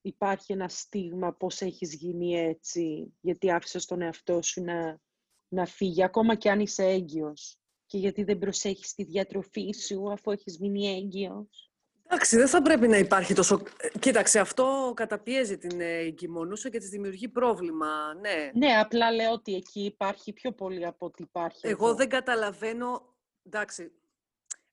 υπάρχει 0.00 0.52
ένα 0.52 0.68
στίγμα 0.68 1.32
πώς 1.32 1.60
έχεις 1.60 1.94
γίνει 1.94 2.34
έτσι, 2.34 3.12
γιατί 3.20 3.50
άφησες 3.50 3.84
τον 3.84 4.02
εαυτό 4.02 4.42
σου 4.42 4.62
να, 4.62 5.00
να 5.48 5.66
φύγει, 5.66 6.04
ακόμα 6.04 6.34
και 6.34 6.50
αν 6.50 6.60
είσαι 6.60 6.84
έγκυος. 6.84 7.58
Και 7.86 7.98
γιατί 7.98 8.24
δεν 8.24 8.38
προσέχεις 8.38 8.94
τη 8.94 9.04
διατροφή 9.04 9.72
σου 9.72 10.12
αφού 10.12 10.30
έχεις 10.30 10.58
μείνει 10.58 10.86
έγκυος. 10.88 11.70
Εντάξει, 12.10 12.36
δεν 12.36 12.48
θα 12.48 12.62
πρέπει 12.62 12.88
να 12.88 12.96
υπάρχει 12.96 13.34
τόσο... 13.34 13.62
Ε, 13.76 13.98
Κοίταξε, 13.98 14.40
αυτό 14.40 14.92
καταπιέζει 14.96 15.58
την 15.58 15.80
ε, 15.80 15.96
εγκυμονούσα 15.98 16.68
και 16.68 16.78
της 16.78 16.88
δημιουργεί 16.88 17.28
πρόβλημα, 17.28 18.14
ναι. 18.20 18.50
Ναι, 18.54 18.72
απλά 18.72 19.12
λέω 19.12 19.32
ότι 19.32 19.54
εκεί 19.54 19.80
υπάρχει 19.84 20.32
πιο 20.32 20.52
πολύ 20.52 20.86
από 20.86 21.06
ότι 21.06 21.22
υπάρχει 21.22 21.66
Εγώ 21.66 21.86
εδώ. 21.86 21.96
δεν 21.96 22.08
καταλαβαίνω, 22.08 23.07
εντάξει, 23.48 23.92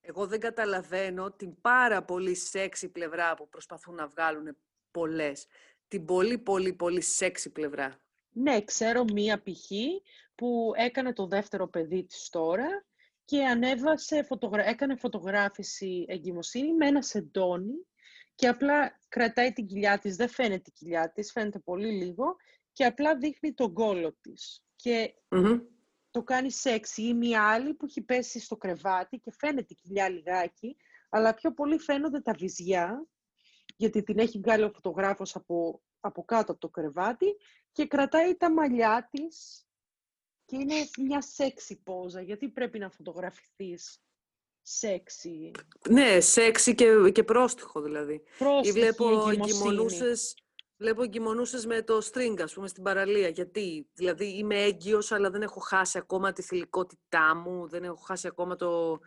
εγώ 0.02 0.28
δεν 0.28 0.40
καταλαβαίνω 0.40 1.32
την 1.32 1.62
πάρα 1.62 2.04
πολύ 2.04 2.36
σεξι 2.36 2.90
πλευρά 2.90 3.34
που 3.34 3.50
προσπαθούν 3.50 3.96
να 3.96 4.08
βγάλουν 4.08 4.58
πολλές. 4.92 5.48
Την 5.88 6.06
πολύ 6.06 6.38
πολύ 6.38 6.74
πολύ 6.74 7.02
σεξι 7.02 7.52
πλευρά. 7.52 8.00
Ναι, 8.32 8.62
ξέρω 8.62 9.04
μία 9.04 9.42
π.χ. 9.44 9.72
που 10.36 10.72
έκανε 10.76 11.14
το 11.14 11.28
δεύτερο 11.28 11.68
παιδί 11.68 12.04
της 12.04 12.30
τώρα 12.30 12.86
και 13.26 13.46
ανέβασε, 13.46 14.24
φωτογρα... 14.24 14.68
έκανε 14.70 14.96
φωτογράφηση 14.96 16.06
εγκυμοσύνη 16.08 16.74
με 16.74 16.88
ένα 16.88 17.02
σεντόνι 17.02 17.88
και 18.36 18.48
απλά 18.48 19.00
κρατάει 19.08 19.54
την 19.54 19.66
κοιλιά 19.66 19.98
της, 20.00 20.16
δεν 20.16 20.30
φαίνεται 20.30 20.64
η 20.66 20.72
κοιλιά 20.72 21.12
της, 21.12 21.32
φαίνεται 21.32 21.60
πολύ 21.60 21.92
λίγο 21.92 22.36
και 22.72 22.86
απλά 22.86 23.18
δείχνει 23.18 23.54
τον 23.54 23.74
κόλο 23.74 24.18
της. 24.22 24.64
Και 24.76 25.14
Μμμ. 25.30 25.60
Το 26.16 26.24
κάνει 26.24 26.52
σεξι 26.52 27.02
ή 27.02 27.14
μία 27.14 27.50
άλλη 27.52 27.74
που 27.74 27.86
έχει 27.86 28.02
πέσει 28.02 28.40
στο 28.40 28.58
κρεβάτι 28.58 29.20
και 29.20 29.32
φαίνεται 29.32 29.68
η 29.70 29.76
κοιλιά 29.76 30.10
λιγάκι, 30.10 30.78
αλλά 31.10 31.34
πιο 31.34 31.54
πολύ 31.54 31.78
φαίνονται 31.80 32.20
τα 32.20 32.34
βυζιά, 32.34 33.08
γιατί 33.76 34.04
την 34.04 34.20
έχει 34.20 34.40
βγάλει 34.40 34.64
ο 34.64 34.70
φωτογράφος 34.70 35.36
από, 35.36 35.82
από 36.00 36.24
κάτω 36.26 36.52
από 36.52 36.62
το 36.62 36.70
κρεβάτι 36.70 37.36
και 37.72 37.86
κρατάει 37.86 38.36
τα 38.36 38.52
μαλλιά 38.52 39.10
της 39.12 39.66
και 40.46 40.56
είναι 40.56 40.76
μια 41.00 41.22
σεξι 41.22 41.76
πόζα, 41.76 42.22
γιατί 42.22 42.50
πρέπει 42.50 42.80
να 42.80 42.90
φωτογραφηθείς 42.90 44.02
σεξι; 44.62 45.52
Ναι, 45.90 46.20
σεξι 46.20 46.76
και, 46.76 47.12
και 47.12 47.24
πρόστιχο 47.24 47.82
δηλαδή. 47.82 48.14
Ή 48.14 48.22
Πρόστιχη 48.38 48.80
βλέπω 48.80 49.06
εγκυμοσύνη. 49.06 49.42
εγκυμονούσες, 49.50 50.36
βλέπω 50.78 51.04
εγκυμονούσες 51.04 51.66
με 51.66 51.82
το 51.82 51.98
string, 52.14 52.42
ας 52.42 52.54
πούμε, 52.54 52.68
στην 52.68 52.84
παραλία. 52.84 53.28
Γιατί, 53.28 53.88
δηλαδή 53.94 54.38
είμαι 54.38 54.56
έγκυος, 54.64 55.12
αλλά 55.12 55.30
δεν 55.30 55.42
έχω 55.42 55.60
χάσει 55.60 55.98
ακόμα 55.98 56.34
τη 56.34 56.42
θηλυκότητά 56.42 57.36
μου, 57.36 57.68
δεν 57.68 57.84
έχω 57.84 57.96
χάσει 57.96 58.28
ακόμα 58.28 58.56
το... 58.56 59.00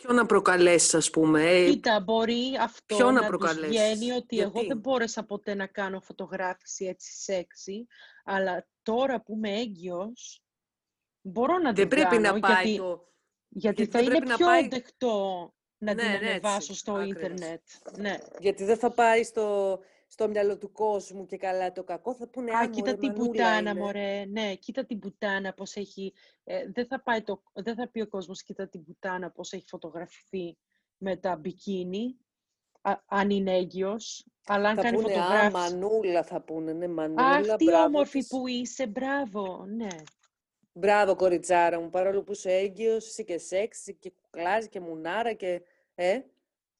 Ποιο 0.00 0.12
να 0.12 0.26
προκαλέσεις, 0.26 0.94
ας 0.94 1.10
πούμε. 1.10 1.44
ε, 1.50 1.70
Κοίτα, 1.70 2.00
μπορεί 2.00 2.42
αυτό 2.60 2.96
Ποιο 2.96 3.06
να 3.06 3.12
να, 3.12 3.18
τους 3.18 3.28
προκαλέσεις, 3.28 3.68
βγαίνει 3.68 4.12
ότι 4.12 4.38
εγώ 4.38 4.50
γιατί; 4.54 4.66
δεν 4.66 4.78
μπόρεσα 4.78 5.24
ποτέ 5.24 5.54
να 5.54 5.66
κάνω 5.66 6.00
φωτογράφηση 6.00 6.84
έτσι 6.84 7.12
σεξι, 7.22 7.86
αλλά 8.24 8.66
τώρα 8.82 9.22
που 9.22 9.32
είμαι 9.32 9.50
έγκυος, 9.60 10.42
μπορώ 11.20 11.52
να 11.58 11.72
δεν 11.72 11.74
την 11.74 11.88
πρέπει 11.88 12.16
κάνω, 12.20 12.32
να 12.32 12.40
πάει 12.40 12.64
γιατί, 12.64 12.76
το... 12.78 13.08
γιατί 13.48 13.82
γιατί 13.82 13.84
θα 13.92 13.98
δεν 13.98 14.02
είναι 14.02 14.10
πρέπει 14.10 14.28
να 14.30 14.36
πιο 14.36 14.46
πάει- 14.46 14.68
δεκτό 14.68 15.52
να 15.78 15.94
Ναι, 15.94 16.00
την 16.02 16.10
ναι, 16.10 16.16
έτσι, 16.16 16.28
ανεβάσω 16.28 16.74
στο 16.74 16.92
ακριβώς. 16.92 17.16
ίντερνετ. 17.22 17.62
Ναι. 17.96 18.18
Γιατί 18.38 18.64
δεν 18.64 18.76
θα 18.78 18.90
πάει 18.90 19.24
στο, 19.24 19.78
στο 20.10 20.28
μυαλό 20.28 20.58
του 20.58 20.72
κόσμου 20.72 21.26
και 21.26 21.36
καλά 21.36 21.72
το 21.72 21.84
κακό. 21.84 22.14
Θα 22.14 22.28
πούνε, 22.28 22.52
Α, 22.52 22.58
α, 22.58 22.68
κοίτα 22.70 22.90
μωρέ, 22.90 22.96
την 22.96 23.08
μανούλα 23.08 23.30
πουτάνα, 23.30 23.70
είναι». 23.70 23.80
μωρέ. 23.80 24.24
Ναι, 24.24 24.54
κοίτα 24.54 24.84
την 24.84 24.98
πουτάνα 24.98 25.52
πώς 25.54 25.76
έχει... 25.76 26.12
ε, 26.44 26.70
δεν, 26.70 26.86
θα 26.86 27.02
πάει 27.02 27.22
το, 27.22 27.42
δεν 27.52 27.74
θα 27.74 27.88
πει 27.88 28.00
ο 28.00 28.08
κόσμος, 28.08 28.42
κοίτα 28.42 28.68
την 28.68 28.84
πουτάνα 28.84 29.30
πώς 29.30 29.52
έχει 29.52 29.64
φωτογραφηθεί 29.68 30.56
με 30.96 31.16
τα 31.16 31.36
μπικίνι, 31.36 32.16
α- 32.80 33.02
αν 33.06 33.30
είναι 33.30 33.56
έγκυος. 33.56 34.26
Αλλά 34.46 34.68
αν 34.68 34.76
Θα 34.76 34.82
κάνει 34.82 34.96
πούνε, 34.96 35.12
α, 35.12 35.22
φωτογράφηση... 35.22 35.74
μανούλα 35.74 36.22
θα 36.22 36.40
πούνε, 36.40 36.72
ναι, 36.72 36.88
μανούλα, 36.88 37.26
Αχ, 37.28 37.56
τι 37.56 37.64
μπράβο 37.64 37.84
όμορφη 37.86 38.18
της. 38.18 38.28
που 38.28 38.46
είσαι, 38.46 38.86
μπράβο, 38.86 39.64
ναι. 39.68 39.88
Μπράβο, 40.72 41.16
κοριτσάρα 41.16 41.80
μου, 41.80 41.90
παρόλο 41.90 42.22
που 42.22 42.32
είσαι 42.32 42.52
έγκυος, 42.52 43.06
είσαι 43.06 43.22
και 43.22 43.38
σεξι 43.38 43.94
και 43.94 44.10
κουκλάζει 44.10 44.68
και 44.68 44.80
μουνάρα 44.80 45.32
και... 45.32 45.62
Ε, 45.94 46.20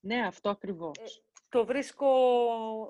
Ναι, 0.00 0.26
αυτό 0.26 0.50
ακριβώς. 0.50 1.22
Το 1.48 1.64
βρίσκω 1.64 2.06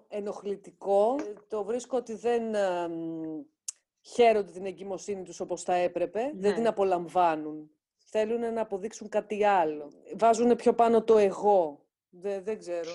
ενοχλητικό, 0.09 1.17
ε, 1.21 1.33
το 1.49 1.65
βρίσκω 1.65 1.97
ότι 1.97 2.15
δεν 2.15 2.55
ε, 2.55 2.89
μ, 2.89 3.41
χαίρονται 4.01 4.51
την 4.53 4.67
εγκυμοσύνη 4.67 5.23
τους 5.23 5.41
όπως 5.41 5.63
θα 5.63 5.75
έπρεπε, 5.75 6.21
δεν 6.35 6.51
Ναι. 6.51 6.57
την 6.57 6.67
απολαμβάνουν. 6.67 7.71
Θέλουν 8.11 8.53
να 8.53 8.61
αποδείξουν 8.61 9.09
κάτι 9.09 9.45
άλλο. 9.45 9.93
Βάζουν 10.17 10.57
πιο 10.57 10.75
πάνω 10.75 11.03
το 11.05 11.19
εγώ. 11.19 11.85
Δεν, 12.11 12.45
δεν 12.45 12.59
ξέρω. 12.59 12.91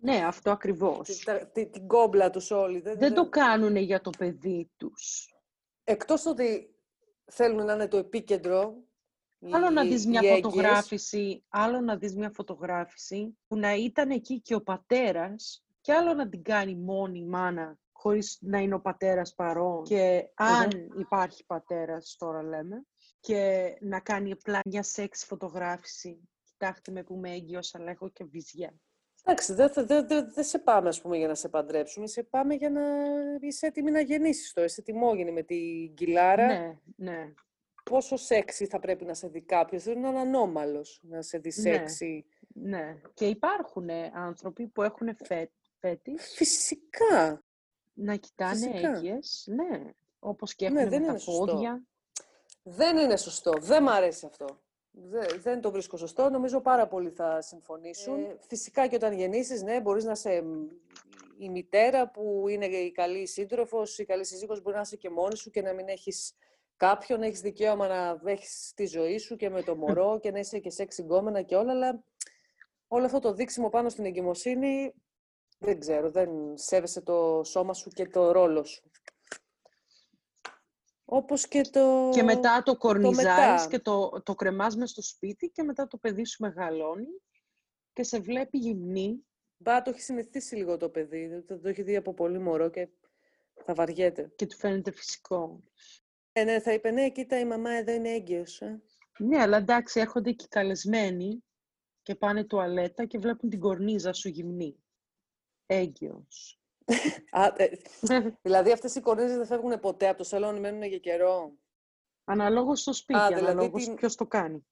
Ναι, 0.00 0.24
αυτό 0.26 0.50
ακριβώς. 0.50 1.08
Τη- 1.08 1.24
τα- 1.24 1.46
τη- 1.46 1.66
την 1.66 1.86
κόμπλα 1.86 2.30
τους 2.30 2.50
όλοι. 2.50 2.80
Δεν, 2.80 2.98
Δεν 2.98 3.14
το 3.14 3.28
κάνουν 3.28 3.76
για 3.76 4.00
το 4.00 4.10
παιδί 4.18 4.70
τους. 4.76 5.34
Εκτός 5.84 6.26
ότι 6.26 6.74
θέλουν 7.24 7.64
να 7.64 7.72
είναι 7.72 7.88
το 7.88 7.96
επίκεντρο, 7.96 8.74
Άλλο 9.50 9.70
να 9.70 9.82
οι- 9.82 9.88
δεις 9.88 10.04
οι 10.04 10.08
μια 10.08 10.20
έγκυες. 10.20 10.34
φωτογράφηση, 10.40 11.44
άλλο 11.48 11.80
να 11.80 11.96
δεις 11.96 12.16
μια 12.16 12.30
φωτογράφηση 12.34 13.38
που 13.46 13.56
να 13.56 13.74
ήταν 13.74 14.10
εκεί 14.10 14.40
και 14.40 14.54
ο 14.54 14.62
πατέρας 14.62 15.64
και 15.80 15.92
άλλο 15.92 16.14
να 16.14 16.28
την 16.28 16.42
κάνει 16.42 16.74
μόνη 16.76 17.18
η 17.18 17.24
μάνα 17.26 17.78
χωρίς 17.92 18.38
να 18.40 18.58
είναι 18.58 18.74
ο 18.74 18.80
πατέρας 18.80 19.34
παρόν 19.34 19.82
και 19.84 20.30
αν 20.34 20.70
υπάρχει 20.98 21.44
πατέρας 21.46 22.16
τώρα 22.18 22.42
λέμε 22.42 22.84
και 23.20 23.64
να 23.80 24.00
κάνει 24.00 24.32
απλά 24.32 24.60
μια 24.64 24.82
σεξ 24.82 25.24
φωτογράφηση. 25.24 26.28
Κοιτάξτε 26.44 26.92
με 26.92 27.02
που 27.02 27.14
είμαι 27.14 27.30
έγκυος 27.30 27.74
αλλά 27.74 27.90
έχω 27.90 28.08
και 28.08 28.24
βυζιά. 28.24 28.74
Εντάξει, 29.24 29.54
δεν 29.54 29.70
δεν- 29.74 29.86
δεν- 29.86 30.06
δεν- 30.08 30.32
δεν 30.34 30.44
σε 30.44 30.58
πάμε 30.58 30.88
ας 30.88 31.00
πούμε, 31.00 31.16
για 31.16 31.26
να 31.28 31.34
σε 31.34 31.48
παντρέψουμε, 31.48 32.06
σε 32.06 32.22
πάμε 32.22 32.54
για 32.54 32.70
να 32.70 32.82
είσαι 33.40 33.66
έτοιμη 33.66 33.90
να 33.90 34.00
γεννήσεις 34.00 34.52
τώρα. 34.52 34.66
Είσαι 34.66 34.82
τιμόγενη 34.82 35.32
με 35.32 35.42
την 35.42 35.94
κιλάρα. 35.94 36.46
Ναι, 36.46 36.78
ναι. 36.96 37.32
Πόσο 37.90 38.16
σεξι 38.16 38.66
θα 38.66 38.78
πρέπει 38.78 39.04
να 39.04 39.14
σε 39.14 39.28
δει 39.28 39.40
κάποιος, 39.40 39.82
δεν 39.84 39.98
είναι 39.98 40.18
ανώμαλος 40.18 41.00
να 41.02 41.22
σε 41.22 41.38
δει 41.38 41.52
Ναι. 41.56 41.70
σεξι. 41.70 42.24
Ναι. 42.48 42.96
Και 43.14 43.26
υπάρχουν 43.26 43.90
άνθρωποι 44.14 44.66
που 44.66 44.82
έχουν 44.82 45.16
φέ, 45.24 45.50
φέτης 45.80 46.32
Φυσικά. 46.34 47.42
να 47.94 48.16
κοιτάνε 48.16 48.54
Φυσικά. 48.70 48.96
έγκυες. 48.96 49.44
Ναι. 49.48 49.90
Όπως 50.18 50.54
και 50.54 50.68
Ναι, 50.68 50.78
έχουν 50.80 50.90
δεν 50.90 51.00
με 51.00 51.06
τα 51.06 51.12
είναι 51.12 51.20
σωστό. 51.20 51.44
πόδια. 51.44 51.82
Δεν 52.62 52.96
είναι 52.96 53.16
σωστό. 53.16 53.52
Δεν 53.60 53.82
μ' 53.82 53.88
αρέσει 53.88 54.26
αυτό. 54.26 54.60
Δεν, 54.90 55.26
δεν 55.40 55.60
το 55.60 55.70
βρίσκω 55.70 55.96
σωστό. 55.96 56.28
Νομίζω 56.30 56.60
πάρα 56.60 56.86
πολλοί 56.86 57.10
θα 57.10 57.40
συμφωνήσουν. 57.42 58.24
Ε, 58.24 58.36
φυσικά 58.40 58.86
και 58.86 58.94
όταν 58.96 59.12
γεννήσεις, 59.12 59.62
ναι, 59.62 59.80
μπορείς 59.80 60.04
να 60.04 60.12
είσαι 60.12 60.42
μ, 60.42 60.66
η 61.38 61.48
μητέρα 61.48 62.10
που 62.10 62.44
είναι 62.48 62.66
η 62.66 62.92
καλή 62.92 63.26
σύντροφος, 63.26 63.98
η 63.98 64.04
καλή 64.04 64.24
σύζυγος, 64.24 64.62
μπορεί 64.62 64.74
να 64.76 64.82
είσαι 64.82 64.96
και 64.96 65.10
μόνη 65.10 65.36
σου 65.36 65.50
και 65.50 65.62
να 65.62 65.72
μην 65.72 65.88
έχεις 65.88 66.32
κάποιον, 66.76 67.22
έχεις 67.22 67.40
δικαίωμα 67.40 67.86
να 67.86 68.30
έχεις 68.30 68.72
τη 68.74 68.86
ζωή 68.86 69.18
σου 69.18 69.36
και 69.36 69.50
με 69.50 69.62
το 69.62 69.76
μωρό 69.76 70.18
και 70.20 70.30
να 70.30 70.38
είσαι 70.38 70.58
και 70.58 70.70
σεξ 70.70 70.94
συγκόμενα 70.94 71.42
και 71.42 71.56
όλα, 71.56 71.72
αλλά 71.72 72.04
όλο 72.88 73.04
αυτό 73.04 73.18
το 73.18 73.32
δείξιμο 73.32 73.68
πάνω 73.68 73.88
στην 73.88 74.04
εγκυμοσύνη, 74.04 74.94
δεν 75.58 75.80
ξέρω, 75.80 76.10
δεν 76.10 76.30
σέβεσαι 76.54 77.00
το 77.00 77.42
σώμα 77.44 77.74
σου 77.74 77.90
και 77.90 78.06
το 78.06 78.32
ρόλο 78.32 78.64
σου. 78.64 78.90
Όπως 81.04 81.48
και 81.48 81.60
το... 81.60 82.10
Και 82.12 82.22
μετά 82.22 82.62
το 82.62 82.76
κορνιζάρεις 82.76 83.62
μετά. 83.62 83.66
και 83.68 83.78
το, 83.78 84.22
το 84.22 84.34
κρεμάς 84.34 84.76
μες 84.76 84.90
στο 84.90 85.02
σπίτι 85.02 85.48
και 85.48 85.62
μετά 85.62 85.86
το 85.86 85.96
παιδί 85.96 86.24
σου 86.24 86.36
μεγαλώνει 86.42 87.22
και 87.92 88.02
σε 88.02 88.20
βλέπει 88.20 88.58
γυμνή. 88.58 89.26
Μπα, 89.56 89.82
το 89.82 89.90
έχει 89.90 90.00
συνηθίσει 90.00 90.56
λίγο 90.56 90.76
το 90.76 90.88
παιδί. 90.88 91.42
Το, 91.46 91.58
το 91.60 91.68
έχει 91.68 91.82
δει 91.82 91.96
από 91.96 92.14
πολύ 92.14 92.38
μωρό 92.38 92.70
και 92.70 92.88
θα 93.64 93.74
βαριέται. 93.74 94.32
και 94.36 94.46
του 94.46 94.56
φαίνεται 94.56 94.90
φυσικό. 94.90 95.62
Ε, 96.38 96.44
ναι, 96.44 96.60
θα 96.60 96.72
είπε, 96.72 96.90
ναι, 96.90 97.10
κοίτα, 97.10 97.38
η 97.38 97.44
μαμά 97.44 97.70
εδώ 97.70 97.92
είναι 97.92 98.08
έγκυος. 98.10 98.60
Ε. 98.60 98.80
Ναι, 99.18 99.40
αλλά 99.40 99.56
εντάξει, 99.56 100.00
έρχονται 100.00 100.30
και 100.32 100.44
οι 100.44 100.48
καλεσμένοι 100.48 101.44
και 102.02 102.14
πάνε 102.14 102.44
τουαλέτα 102.44 103.04
και 103.04 103.18
βλέπουν 103.18 103.50
την 103.50 103.60
κορνίζα 103.60 104.12
σου 104.12 104.28
γυμνή. 104.28 104.76
Έγκυος. 105.66 106.60
Α, 107.30 107.52
ε, 107.56 107.68
δηλαδή, 108.42 108.72
αυτές 108.72 108.94
οι 108.94 109.00
κορνίζες 109.00 109.36
δεν 109.36 109.46
φεύγουν 109.46 109.80
ποτέ 109.80 110.08
από 110.08 110.18
το 110.18 110.24
σαλόνι, 110.24 110.60
μένουν 110.60 110.82
για 110.82 110.98
καιρό. 110.98 111.52
Αναλόγως 112.24 112.80
στο 112.80 112.92
σπίτι, 112.92 113.18
Α, 113.18 113.26
δηλαδή 113.26 113.44
αναλόγως 113.46 113.84
την- 113.84 113.94
ποιος 113.94 114.14
το 114.14 114.26
κάνει. 114.26 114.66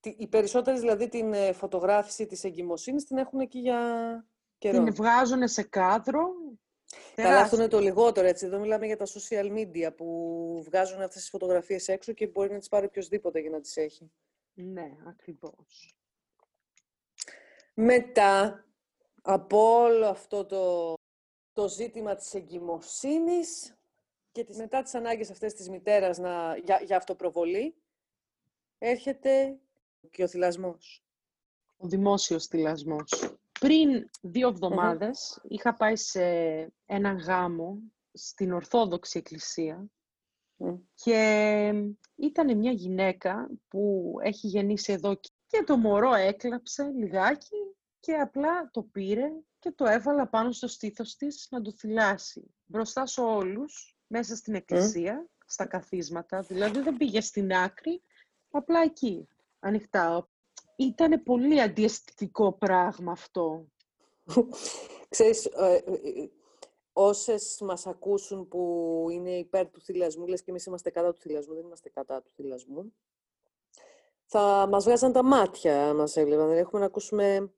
Τι- 0.00 0.14
Οι 0.18 0.26
περισσότερες, 0.26 0.80
δηλαδή, 0.80 1.08
την 1.08 1.32
ε, 1.32 1.52
φωτογράφηση 1.52 2.26
της 2.26 2.44
εγκυμοσύνης 2.44 3.04
την 3.04 3.16
έχουν 3.18 3.40
εκεί 3.40 3.58
για 3.58 3.80
καιρό. 4.58 4.84
Την 4.84 4.94
βγάζουν 4.94 5.48
σε 5.48 5.62
κάδρο. 5.62 6.28
Καλά, 7.14 7.28
αυτό 7.28 7.56
τεράστιο. 7.56 7.58
είναι 7.58 7.68
το 7.68 7.78
λιγότερο, 7.78 8.26
έτσι. 8.26 8.46
Εδώ 8.46 8.58
μιλάμε 8.58 8.86
για 8.86 8.96
τα 8.96 9.06
social 9.06 9.52
media 9.52 9.90
που 9.96 10.62
βγάζουν 10.64 11.00
αυτές 11.00 11.20
τις 11.20 11.30
φωτογραφίες 11.30 11.88
έξω 11.88 12.12
και 12.12 12.26
μπορεί 12.26 12.52
να 12.52 12.58
τις 12.58 12.68
πάρει 12.68 12.86
οποιοδήποτε 12.86 13.40
για 13.40 13.50
να 13.50 13.60
τις 13.60 13.76
έχει. 13.76 14.12
Ναι, 14.54 14.96
ακριβώς. 15.06 15.96
Μετά 17.74 18.64
από 19.22 19.80
όλο 19.82 20.06
αυτό 20.06 20.46
το, 20.46 20.94
το 21.52 21.68
ζήτημα 21.68 22.14
της 22.14 22.34
εγκυμοσύνης 22.34 23.76
και 24.32 24.44
τις, 24.44 24.56
μετά 24.56 24.82
τις 24.82 24.94
ανάγκες 24.94 25.30
αυτές 25.30 25.54
της 25.54 25.68
μητέρας 25.68 26.18
να, 26.18 26.56
για, 26.56 26.80
για 26.84 26.96
αυτοπροβολή, 26.96 27.74
έρχεται 28.78 29.58
και 30.10 30.22
ο 30.22 30.28
θυλασμός. 30.28 31.04
Ο 31.76 31.86
δημόσιος 31.86 32.46
θυλασμός. 32.46 33.36
Πριν 33.62 34.10
δύο 34.20 34.56
είχα 35.48 35.74
πάει 35.74 35.96
σε 35.96 36.22
έναν 36.86 37.18
γάμο 37.18 37.78
στην 38.12 38.52
Ορθόδοξη 38.52 39.18
Εκκλησία 39.18 39.86
και 40.94 41.72
ήταν 42.16 42.58
μια 42.58 42.72
γυναίκα 42.72 43.50
που 43.68 44.14
έχει 44.22 44.46
γεννήσει 44.46 44.92
εδώ 44.92 45.14
και 45.46 45.62
το 45.66 45.76
μωρό 45.76 46.14
έκλαψε 46.14 46.92
λιγάκι 46.96 47.76
και 48.00 48.14
απλά 48.14 48.70
το 48.70 48.82
πήρε 48.82 49.32
και 49.58 49.70
το 49.70 49.84
έβαλα 49.84 50.28
πάνω 50.28 50.52
στο 50.52 50.66
στήθος 50.66 51.16
της 51.16 51.46
να 51.50 51.60
το 51.60 51.72
θυλάσει. 51.72 52.54
Μπροστά 52.64 53.06
σε 53.06 53.20
όλους, 53.20 53.96
μέσα 54.06 54.36
στην 54.36 54.54
εκκλησία, 54.54 55.26
στα 55.46 55.66
καθίσματα, 55.66 56.40
δηλαδή 56.40 56.80
δεν 56.80 56.96
πήγε 56.96 57.20
στην 57.20 57.52
άκρη, 57.52 58.02
απλά 58.50 58.80
εκεί, 58.80 59.28
ανοιχτά. 59.58 60.28
Ήτανε 60.86 61.18
πολύ 61.18 61.60
αντιαισθητικό 61.60 62.52
πράγμα 62.52 63.12
αυτό. 63.12 63.66
Ξέρεις, 65.08 65.44
ε, 65.44 65.74
ε, 65.74 66.30
όσες 66.92 67.58
μας 67.60 67.86
ακούσουν 67.86 68.48
που 68.48 69.06
είναι 69.10 69.30
υπέρ 69.30 69.70
του 69.70 69.80
θυλασμού, 69.80 70.26
λες 70.26 70.42
και 70.42 70.50
εμείς 70.50 70.64
είμαστε 70.64 70.90
κατά 70.90 71.12
του 71.12 71.20
θυλασμού, 71.20 71.54
δεν 71.54 71.64
είμαστε 71.64 71.88
κατά 71.88 72.22
του 72.22 72.30
θυλασμού, 72.34 72.92
θα 74.24 74.66
μας 74.70 74.84
βγάζαν 74.84 75.12
τα 75.12 75.22
μάτια 75.22 75.94
μας 75.94 76.16
έβλεπαν. 76.16 76.44
Δηλαδή, 76.44 76.60
έχουμε 76.60 76.80
να 76.80 76.86
ακούσουμε 76.86 77.52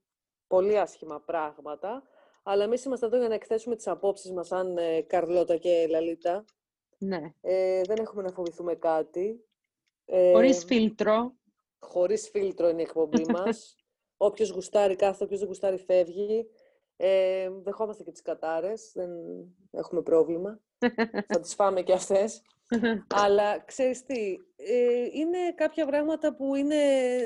πολύ 0.46 0.78
άσχημα 0.78 1.20
πράγματα, 1.20 2.02
αλλά 2.42 2.64
εμείς 2.64 2.84
είμαστε 2.84 3.06
εδώ 3.06 3.16
για 3.16 3.28
να 3.28 3.34
εκθέσουμε 3.34 3.76
τις 3.76 3.86
απόψεις 3.86 4.32
μας 4.32 4.46
σαν 4.46 4.76
ε, 4.76 5.00
Καρλώτα 5.00 5.56
και 5.56 5.86
Λαλίτα. 5.90 6.44
Ναι. 6.98 7.34
Ε, 7.40 7.80
δεν 7.82 7.96
έχουμε 7.98 8.22
να 8.22 8.30
φοβηθούμε 8.30 8.74
κάτι. 8.74 9.44
Ε, 10.04 10.32
χωρίς 10.32 10.64
φίλτρο. 10.64 11.34
Χωρίς 11.84 12.28
φίλτρο 12.28 12.68
είναι 12.68 12.80
η 12.80 12.84
εκπομπή 12.84 13.24
μας. 13.36 13.76
όποιος 14.16 14.50
γουστάρει 14.50 14.96
κάθε, 14.96 15.24
όποιος 15.24 15.38
δεν 15.38 15.48
γουστάρει 15.48 15.78
φεύγει. 15.78 16.46
Ε, 16.96 17.50
δεχόμαστε 17.62 18.02
και 18.02 18.10
τις 18.10 18.22
κατάρες, 18.22 18.92
δεν 18.94 19.10
έχουμε 19.70 20.02
πρόβλημα. 20.02 20.60
Θα 21.32 21.40
τις 21.40 21.54
φάμε 21.54 21.82
και 21.82 21.92
αυτές. 21.92 22.42
Αλλά 23.24 23.58
ξέρεις 23.58 24.04
τι, 24.04 24.36
ε, 24.56 25.04
είναι 25.12 25.52
κάποια 25.54 25.86
πράγματα 25.86 26.34
που 26.34 26.54
είναι, 26.54 26.76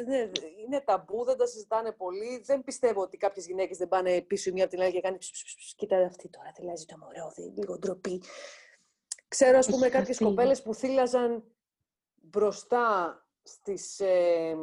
ναι, 0.07 0.31
είναι 0.67 0.81
ταμπού, 0.85 1.25
δεν 1.25 1.37
τα 1.37 1.47
συζητάνε 1.47 1.93
πολύ. 1.93 2.43
Δεν 2.45 2.63
πιστεύω 2.63 3.01
ότι 3.01 3.17
κάποιες 3.17 3.47
γυναίκες 3.47 3.77
δεν 3.77 3.89
πάνε 3.89 4.21
πίσω 4.21 4.51
η 4.51 4.53
μία 4.53 4.65
από 4.65 4.73
την 4.73 4.83
άλλη 4.83 4.93
και 4.93 5.01
κάνει 5.01 5.19
κοίτα 5.77 5.97
αυτή 5.97 6.29
τώρα 6.29 6.53
θυλάζει 6.55 6.85
το 6.85 6.97
μωρό, 6.99 7.33
λίγο 7.55 7.79
ντροπή. 7.79 8.23
Ξέρω, 9.29 9.59
ας 9.59 9.67
πούμε, 9.67 9.89
κάποιες 9.89 10.19
κοπέλες 10.19 10.63
που 10.63 10.75
θύλαζαν 10.75 11.45
μπροστά 12.15 13.23
στις, 13.49 14.01
ε, 14.01 14.57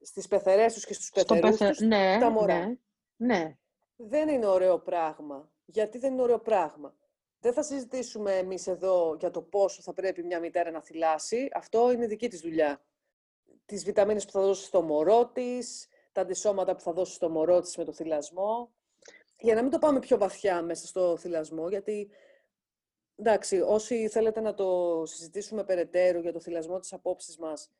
στις 0.00 0.28
πεθερές 0.28 0.74
τους 0.74 0.84
και 0.84 0.94
στους 0.94 1.10
πεθερούς 1.10 1.56
τους 1.56 1.80
ναι, 1.80 2.18
τα 2.20 2.30
μωρά. 2.30 2.66
Ναι, 2.66 2.76
ναι. 3.16 3.56
Δεν 3.96 4.28
είναι 4.28 4.46
ωραίο 4.46 4.78
πράγμα. 4.78 5.52
Γιατί 5.64 5.98
δεν 5.98 6.12
είναι 6.12 6.22
ωραίο 6.22 6.38
πράγμα; 6.38 6.94
Δεν 7.40 7.52
θα 7.52 7.62
συζητήσουμε 7.62 8.36
εμείς 8.36 8.66
εδώ 8.66 9.16
για 9.18 9.30
το 9.30 9.42
πόσο 9.42 9.82
θα 9.82 9.92
πρέπει 9.92 10.22
μια 10.22 10.40
μητέρα 10.40 10.70
να 10.70 10.82
θυλάσει. 10.82 11.48
Αυτό 11.52 11.92
είναι 11.92 12.06
δική 12.06 12.28
της 12.28 12.40
δουλειά. 12.40 12.84
Τις 13.64 13.84
βιταμίνες 13.84 14.24
που 14.24 14.30
θα 14.30 14.40
δώσει 14.40 14.64
στο 14.64 14.82
μωρό 14.82 15.26
της, 15.26 15.88
τα 16.12 16.20
αντισώματα 16.20 16.74
που 16.74 16.80
θα 16.80 16.92
δώσει 16.92 17.14
στο 17.14 17.30
μωρό 17.30 17.60
της 17.60 17.76
με 17.76 17.84
το 17.84 17.92
θυλασμό. 17.92 18.72
Για 19.38 19.54
να 19.54 19.62
μην 19.62 19.70
το 19.70 19.78
πάμε 19.78 19.98
πιο 19.98 20.18
βαθιά 20.18 20.62
μέσα 20.62 20.86
στο 20.86 21.16
θυλασμό, 21.16 21.68
γιατί 21.68 22.10
εντάξει, 23.16 23.60
όσοι 23.60 24.08
θέλετε 24.08 24.40
να 24.40 24.54
το 24.54 25.02
συζητήσουμε 25.06 25.64
περαιτέρω 25.64 26.20
για 26.20 26.32
το 26.32 26.40
θυλασμό 26.40 26.78
της 26.78 26.92
απόψης 26.92 27.38
μας, 27.38 27.70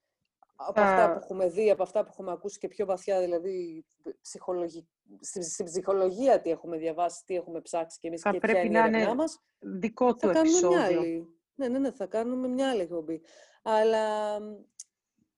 από 0.56 0.80
αυτά 0.80 1.12
που 1.12 1.18
έχουμε 1.22 1.48
δει, 1.48 1.70
από 1.70 1.82
αυτά 1.82 2.02
που 2.02 2.08
έχουμε 2.12 2.32
ακούσει 2.32 2.58
και 2.58 2.68
πιο 2.68 2.86
βαθιά, 2.86 3.20
δηλαδή 3.20 3.84
ψυχολογική 4.20 4.88
στην 5.20 5.64
ψυχολογία 5.64 6.40
τι 6.40 6.50
έχουμε 6.50 6.76
διαβάσει, 6.76 7.24
τι 7.24 7.34
έχουμε 7.34 7.60
ψάξει 7.60 7.98
και 7.98 8.08
εμείς 8.08 8.22
και 8.22 8.38
ποια 8.38 8.60
είναι 8.60 8.78
η 8.78 8.82
έρευνά 8.82 9.14
μας. 9.14 9.42
δικό 9.58 10.14
του 10.14 10.32
θα 10.32 10.38
επεισόδιο. 10.38 10.70
Κάνουμε 10.70 10.90
μια 10.90 11.00
άλλη. 11.00 11.28
Ναι, 11.54 11.68
ναι, 11.68 11.78
ναι, 11.78 11.90
θα 11.90 12.06
κάνουμε 12.06 12.48
μια 12.48 12.70
άλλη 12.70 12.80
εκπομπή. 12.80 13.22
Αλλά 13.62 14.38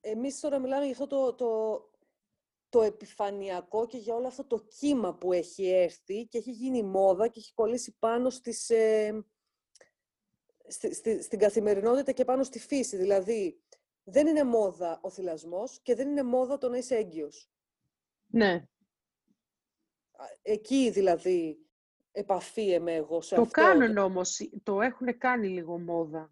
εμείς 0.00 0.40
τώρα 0.40 0.58
μιλάμε 0.58 0.84
για 0.84 0.92
αυτό 0.92 1.06
το, 1.06 1.34
το, 1.34 1.80
το 2.68 2.82
επιφανειακό 2.82 3.86
και 3.86 3.96
για 3.96 4.14
όλο 4.14 4.26
αυτό 4.26 4.46
το 4.46 4.66
κύμα 4.78 5.14
που 5.14 5.32
έχει 5.32 5.68
έρθει 5.68 6.26
και 6.26 6.38
έχει 6.38 6.50
γίνει 6.50 6.82
μόδα 6.82 7.28
και 7.28 7.38
έχει 7.38 7.54
κολλήσει 7.54 7.96
πάνω 7.98 8.30
στις, 8.30 8.70
ε, 8.70 9.24
στη, 10.66 10.94
στη, 10.94 11.22
στην 11.22 11.38
καθημερινότητα 11.38 12.12
και 12.12 12.24
πάνω 12.24 12.42
στη 12.42 12.58
φύση. 12.58 12.96
Δηλαδή, 12.96 13.60
δεν 14.08 14.26
είναι 14.26 14.44
μόδα 14.44 14.98
ο 15.02 15.10
θυλασμός 15.10 15.78
και 15.82 15.94
δεν 15.94 16.08
είναι 16.08 16.22
μόδα 16.22 16.58
το 16.58 16.68
να 16.68 16.76
είσαι 16.76 16.96
έγκυος. 16.96 17.50
Ναι. 18.26 18.68
Εκεί 20.42 20.90
δηλαδή 20.90 21.58
επαφίεμαι 22.12 22.94
εγώ 22.94 23.20
σε 23.20 23.34
το 23.34 23.40
αυτό. 23.40 23.60
Το 23.60 23.66
κάνουν 23.66 23.96
όμως, 23.96 24.50
το 24.62 24.80
έχουν 24.80 25.18
κάνει 25.18 25.48
λίγο 25.48 25.78
μόδα. 25.78 26.30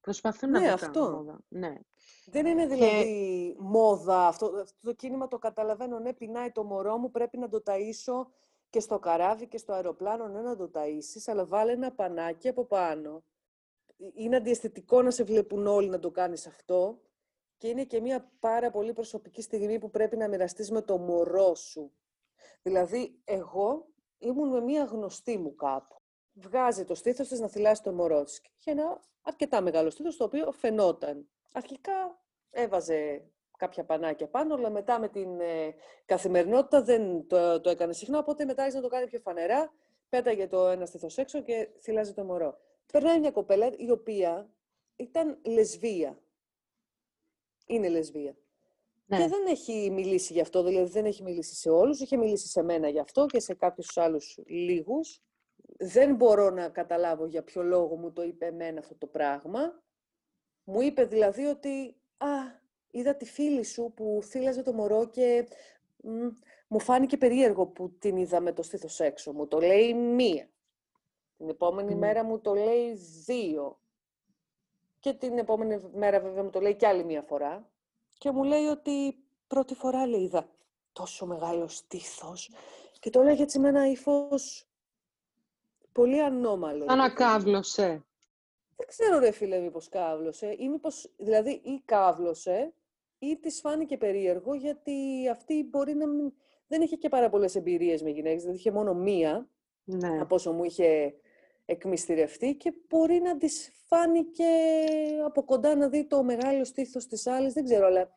Προσπαθούν 0.00 0.50
ναι, 0.50 0.60
να 0.60 0.66
το 0.66 0.72
αυτό. 0.72 1.00
κάνουν 1.00 1.14
μόδα. 1.14 1.40
Ναι. 1.48 1.78
Δεν 2.26 2.46
είναι 2.46 2.66
δηλαδή 2.66 3.56
μόδα. 3.58 4.26
Αυτό, 4.26 4.46
αυτό 4.46 4.88
το 4.88 4.94
κίνημα 4.94 5.28
το 5.28 5.38
καταλαβαίνω. 5.38 5.98
Ναι, 5.98 6.12
πεινάει 6.12 6.50
το 6.50 6.64
μωρό 6.64 6.96
μου, 6.96 7.10
πρέπει 7.10 7.38
να 7.38 7.48
το 7.48 7.62
ταΐσω 7.66 8.26
και 8.70 8.80
στο 8.80 8.98
καράβι 8.98 9.48
και 9.48 9.58
στο 9.58 9.72
αεροπλάνο, 9.72 10.28
ναι, 10.28 10.40
να 10.40 10.56
το 10.56 10.70
ταΐσεις, 10.74 11.22
αλλά 11.26 11.46
βάλε 11.46 11.72
ένα 11.72 11.92
πανάκι 11.92 12.48
από 12.48 12.64
πάνω. 12.64 13.24
Είναι 14.14 14.36
αντιαισθητικό 14.36 15.02
να 15.02 15.10
σε 15.10 15.24
βλέπουν 15.24 15.66
όλοι 15.66 15.88
να 15.88 15.98
το 15.98 16.10
κάνεις 16.10 16.46
αυτό 16.46 17.00
και 17.56 17.68
είναι 17.68 17.84
και 17.84 18.00
μια 18.00 18.30
πάρα 18.40 18.70
πολύ 18.70 18.92
προσωπική 18.92 19.42
στιγμή 19.42 19.78
που 19.78 19.90
πρέπει 19.90 20.16
να 20.16 20.28
μοιραστείς 20.28 20.70
με 20.70 20.82
το 20.82 20.98
μωρό 20.98 21.54
σου. 21.54 21.92
Δηλαδή, 22.62 23.20
εγώ 23.24 23.86
ήμουν 24.18 24.48
με 24.48 24.60
μία 24.60 24.84
γνωστή 24.84 25.38
μου 25.38 25.54
κάπου. 25.54 25.96
Βγάζει 26.32 26.84
το 26.84 26.94
στήθος 26.94 27.28
της 27.28 27.40
να 27.40 27.48
θυλάσει 27.48 27.82
το 27.82 27.92
μωρό 27.92 28.24
της. 28.24 28.42
Είχε 28.58 28.70
ένα 28.70 29.00
αρκετά 29.22 29.60
μεγάλο 29.60 29.90
στήθος, 29.90 30.16
το 30.16 30.24
οποίο 30.24 30.52
φαινόταν. 30.52 31.28
Αρχικά 31.52 32.20
έβαζε 32.50 33.30
κάποια 33.56 33.84
πανάκια 33.84 34.28
πάνω, 34.28 34.54
αλλά 34.54 34.70
μετά 34.70 34.98
με 34.98 35.08
την 35.08 35.40
ε, 35.40 35.74
καθημερινότητα 36.04 36.82
δεν 36.82 37.26
το, 37.26 37.60
το 37.60 37.70
έκανε 37.70 37.92
συχνά, 37.92 38.18
οπότε 38.18 38.44
μετά 38.44 38.62
άρχισε 38.62 38.80
να 38.80 38.88
το 38.88 38.94
κάνει 38.94 39.06
πιο 39.06 39.20
φανερά, 39.20 39.72
πέταγε 40.08 40.46
το 40.46 40.66
ένα 40.66 40.86
στήθος 40.86 41.18
έξω 41.18 41.42
και 41.42 41.68
θυλάζει 41.80 42.12
το 42.12 42.24
μωρό. 42.24 42.58
Περνάει 42.92 43.20
μια 43.20 43.30
κοπέλα 43.30 43.72
η 43.76 43.90
οποία 43.90 44.50
ήταν 44.96 45.38
λεσβία. 45.44 46.22
Είναι 47.66 47.88
λεσβία. 47.88 48.36
Και 49.08 49.16
ναι. 49.16 49.28
δεν 49.28 49.46
έχει 49.46 49.90
μιλήσει 49.90 50.32
γι' 50.32 50.40
αυτό, 50.40 50.62
δηλαδή 50.62 50.90
δεν 50.90 51.04
έχει 51.04 51.22
μιλήσει 51.22 51.54
σε 51.54 51.70
όλους, 51.70 52.00
είχε 52.00 52.16
μιλήσει 52.16 52.48
σε 52.48 52.62
μένα 52.62 52.88
γι' 52.88 52.98
αυτό 52.98 53.26
και 53.26 53.40
σε 53.40 53.54
κάποιους 53.54 53.96
άλλους 53.96 54.38
λίγους. 54.46 55.22
Δεν 55.78 56.14
μπορώ 56.14 56.50
να 56.50 56.68
καταλάβω 56.68 57.26
για 57.26 57.42
ποιο 57.42 57.62
λόγο 57.62 57.96
μου 57.96 58.12
το 58.12 58.22
είπε 58.22 58.46
εμένα 58.46 58.78
αυτό 58.78 58.94
το 58.94 59.06
πράγμα. 59.06 59.82
Μου 60.64 60.80
είπε 60.80 61.04
δηλαδή 61.04 61.44
ότι, 61.44 61.96
α, 62.16 62.28
είδα 62.90 63.16
τη 63.16 63.24
φίλη 63.24 63.64
σου 63.64 63.92
που 63.96 64.20
θύλαζε 64.22 64.62
το 64.62 64.72
μωρό 64.72 65.08
και 65.08 65.48
μου 66.68 66.80
φάνηκε 66.80 67.16
περίεργο 67.16 67.66
που 67.66 67.90
την 67.98 68.16
είδα 68.16 68.40
με 68.40 68.52
το 68.52 68.62
στήθος 68.62 69.00
έξω. 69.00 69.32
Μου 69.32 69.46
το 69.46 69.60
λέει 69.60 69.94
μία. 69.94 70.48
Την 71.38 71.48
επόμενη 71.48 71.94
μέρα 71.94 72.24
μου 72.24 72.40
το 72.40 72.54
λέει 72.54 72.92
δύο. 73.24 73.78
Και 74.98 75.12
την 75.12 75.38
επόμενη 75.38 75.90
μέρα 75.94 76.20
βέβαια 76.20 76.42
μου 76.42 76.50
το 76.50 76.60
λέει 76.60 76.74
κι 76.74 76.86
άλλη 76.86 77.04
μία 77.04 77.22
φορά 77.22 77.70
και 78.18 78.30
μου 78.30 78.44
λέει 78.44 78.64
ότι 78.64 79.24
πρώτη 79.46 79.74
φορά 79.74 80.06
λέει, 80.06 80.20
είδα 80.20 80.48
τόσο 80.92 81.26
μεγάλο 81.26 81.68
στήθος 81.68 82.50
και 83.00 83.10
το 83.10 83.20
έλεγε 83.20 83.42
έτσι 83.42 83.58
με 83.58 83.68
ένα 83.68 83.90
ύφος 83.90 84.68
πολύ 85.92 86.22
ανώμαλο. 86.22 86.84
Ανακάβλωσε. 86.88 88.04
Δεν 88.76 88.86
ξέρω 88.86 89.18
ρε 89.18 89.30
φίλε 89.30 89.58
μήπως 89.58 89.88
κάβλωσε 89.88 90.56
ή 90.58 90.68
μήπως, 90.68 91.10
δηλαδή 91.16 91.50
ή 91.50 91.82
κάβλωσε 91.84 92.72
ή 93.18 93.36
της 93.36 93.60
φάνηκε 93.60 93.96
περίεργο 93.96 94.54
γιατί 94.54 95.28
αυτή 95.28 95.66
μπορεί 95.70 95.94
να 95.94 96.06
μην... 96.06 96.32
Δεν 96.66 96.82
είχε 96.82 96.96
και 96.96 97.08
πάρα 97.08 97.28
πολλές 97.28 97.54
εμπειρίες 97.54 98.02
με 98.02 98.10
γυναίκες, 98.10 98.40
δηλαδή 98.40 98.58
είχε 98.58 98.70
μόνο 98.70 98.94
μία 98.94 99.48
ναι. 99.84 100.20
από 100.20 100.34
όσο 100.34 100.52
μου 100.52 100.64
είχε 100.64 101.14
εκμυστηρευτεί 101.70 102.54
και 102.54 102.72
μπορεί 102.88 103.20
να 103.20 103.36
της 103.36 103.72
φάνηκε 103.86 104.44
από 105.24 105.44
κοντά 105.44 105.76
να 105.76 105.88
δει 105.88 106.06
το 106.06 106.22
μεγάλο 106.22 106.64
στήθος 106.64 107.06
της 107.06 107.26
άλλης, 107.26 107.52
δεν 107.52 107.64
ξέρω, 107.64 107.86
αλλά 107.86 108.16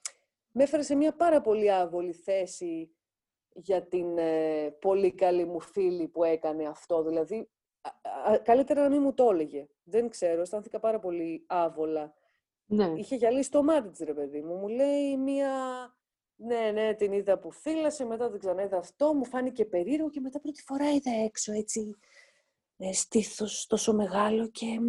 με 0.52 0.64
έφερε 0.64 0.82
σε 0.82 0.96
μια 0.96 1.16
πάρα 1.16 1.42
πολύ 1.42 1.72
άβολη 1.72 2.14
θέση 2.14 2.96
για 3.54 3.88
την 3.88 4.18
ε, 4.18 4.70
πολύ 4.80 5.12
καλή 5.12 5.46
μου 5.46 5.60
φίλη 5.60 6.08
που 6.08 6.24
έκανε 6.24 6.68
αυτό. 6.68 7.04
Δηλαδή, 7.04 7.50
καλύτερα 8.44 8.82
να 8.82 8.90
μην 8.90 9.02
μου 9.02 9.14
το 9.14 9.30
έλεγε. 9.32 9.68
Δεν 9.84 10.10
ξέρω, 10.10 10.42
αισθάνθηκα 10.42 10.80
πάρα 10.80 11.00
πολύ 11.00 11.46
άβολα. 11.48 12.14
Ναι. 12.66 12.94
Είχε 12.96 13.16
γυαλίσει 13.16 13.52
το 13.52 13.64
μάτι 13.64 13.90
της, 13.90 14.00
ρε 14.00 14.14
παιδί 14.14 14.42
μου. 14.42 14.56
Μου 14.56 14.68
λέει 14.68 15.18
μια 15.18 15.52
Ναι, 16.36 16.72
ναι, 16.74 16.94
την 16.94 17.12
είδα 17.12 17.40
που 17.40 17.54
θύλασε, 17.54 18.06
μετά 18.06 18.30
την 18.30 18.40
ξαναείδα 18.40 18.78
αυτό, 18.78 19.14
μου 19.14 19.26
φάνηκε 19.26 19.66
περίεργο 19.66 20.10
και 20.10 20.20
μετά 20.20 20.40
πρώτη 20.40 20.62
φορά 20.62 20.92
είδα 20.92 21.12
έξω 21.26 21.52
έτσι 21.54 21.80
ε, 21.80 22.10
στήθος 22.94 23.67
τόσο 23.67 23.94
μεγάλο 23.94 24.48
και, 24.48 24.80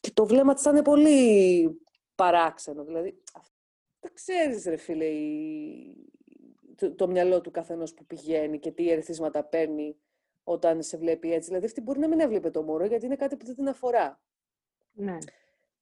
και 0.00 0.10
το 0.14 0.26
βλέμμα 0.26 0.54
της 0.54 0.62
ήταν 0.62 0.82
πολύ 0.82 1.70
παράξενο. 2.14 2.84
Δηλαδή, 2.84 3.22
δεν 4.00 4.12
ξέρεις 4.14 4.64
ρε 4.64 4.76
φίλε 4.76 5.06
το, 6.76 6.94
το 6.94 7.08
μυαλό 7.08 7.40
του 7.40 7.50
καθενός 7.50 7.94
που 7.94 8.06
πηγαίνει 8.06 8.58
και 8.58 8.70
τι 8.70 8.90
ερεθίσματα 8.90 9.44
παίρνει 9.44 9.96
όταν 10.44 10.82
σε 10.82 10.96
βλέπει 10.96 11.32
έτσι. 11.32 11.48
Δηλαδή 11.48 11.66
αυτή 11.66 11.80
μπορεί 11.80 11.98
να 11.98 12.08
μην 12.08 12.20
έβλεπε 12.20 12.50
το 12.50 12.62
μωρό 12.62 12.84
γιατί 12.84 13.06
είναι 13.06 13.16
κάτι 13.16 13.36
που 13.36 13.44
δεν 13.44 13.54
την 13.54 13.68
αφορά. 13.68 14.20
Ναι. 14.92 15.18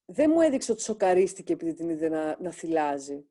Δεν 0.05 0.31
μου 0.35 0.41
έδειξε 0.41 0.73
ότι 0.73 0.83
σοκαρίστηκε 0.83 1.53
επειδή 1.53 1.75
την 1.75 1.89
είδε 1.89 2.09
να, 2.09 2.37
να 2.41 2.51
θυλάζει. 2.51 3.25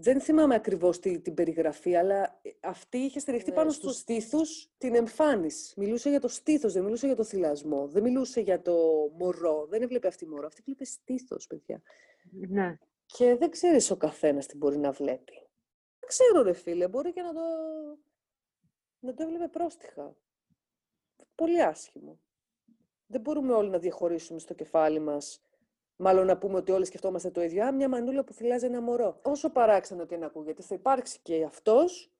Δεν 0.00 0.20
θυμάμαι 0.20 0.54
ακριβώς 0.54 0.98
την 0.98 1.34
περιγραφή, 1.34 1.96
αλλά 1.96 2.38
ε, 2.42 2.50
αυτή 2.60 2.98
είχε 2.98 3.18
στηριχτεί 3.18 3.50
ναι, 3.50 3.56
πάνω 3.56 3.70
στους 3.70 3.96
στήθους 3.96 4.70
την 4.78 4.94
εμφάνιση. 4.94 5.74
Μιλούσε 5.80 6.10
για 6.10 6.20
το 6.20 6.28
στήθος, 6.28 6.72
δεν 6.72 6.84
μιλούσε 6.84 7.06
για 7.06 7.16
το 7.16 7.24
θυλασμό. 7.24 7.88
Δεν 7.88 8.02
μιλούσε 8.02 8.40
για 8.40 8.62
το 8.62 8.76
μωρό. 9.18 9.66
Δεν 9.66 9.82
έβλεπε 9.82 10.06
αυτή 10.08 10.26
μωρό. 10.26 10.46
Αυτή 10.46 10.60
έβλεπε 10.60 10.84
στήθος, 10.84 11.46
παιδιά. 11.46 11.82
Ναι. 12.30 12.78
Και 13.06 13.36
δεν 13.36 13.50
ξέρεις 13.50 13.90
ο 13.90 13.96
καθένας 13.96 14.46
τι 14.46 14.56
μπορεί 14.56 14.78
να 14.78 14.92
βλέπει. 14.92 15.48
Δεν 15.98 16.08
ξέρω 16.08 16.42
ρε 16.42 16.52
φίλε, 16.52 16.88
μπορεί 16.88 17.12
και 17.12 17.22
να 17.22 17.32
το, 17.32 17.40
να 18.98 19.14
το 19.14 19.22
έβλεπε 19.22 19.48
πρόστιχα. 19.48 20.16
Πολύ 21.34 21.62
άσχημο. 21.62 22.20
Δεν 23.06 23.20
μπορούμε 23.20 23.52
όλοι 23.52 23.70
να 23.70 23.78
διαχωρίσουμε 23.78 24.38
στο 24.38 24.54
κεφάλι 24.54 24.98
μας 24.98 25.42
Μάλλον 26.00 26.26
να 26.26 26.38
πούμε 26.38 26.56
ότι 26.56 26.72
όλοι 26.72 26.84
σκεφτόμαστε 26.84 27.30
το 27.30 27.42
ίδιο. 27.42 27.64
Α, 27.64 27.72
μια 27.72 27.88
μανούλα 27.88 28.24
που 28.24 28.32
θυλάζει 28.32 28.64
ένα 28.64 28.80
μωρό. 28.80 29.18
Όσο 29.22 29.50
παράξενο 29.50 30.06
και 30.06 30.16
να 30.16 30.26
ακούγεται, 30.26 30.62
θα 30.62 30.74
υπάρξει 30.74 31.18
και 31.22 31.44
αυτός 31.44 32.10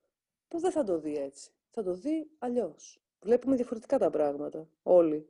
που 0.49 0.59
δεν 0.59 0.71
θα 0.71 0.85
το 0.85 0.99
δει 0.99 1.17
έτσι. 1.17 1.51
Θα 1.71 1.83
το 1.83 1.93
δει 1.93 2.31
αλλιώς. 2.39 3.01
Βλέπουμε 3.21 3.57
διαφορετικά 3.57 3.99
τα 3.99 4.11
πράγματα. 4.11 4.69
Όλοι. 4.83 5.29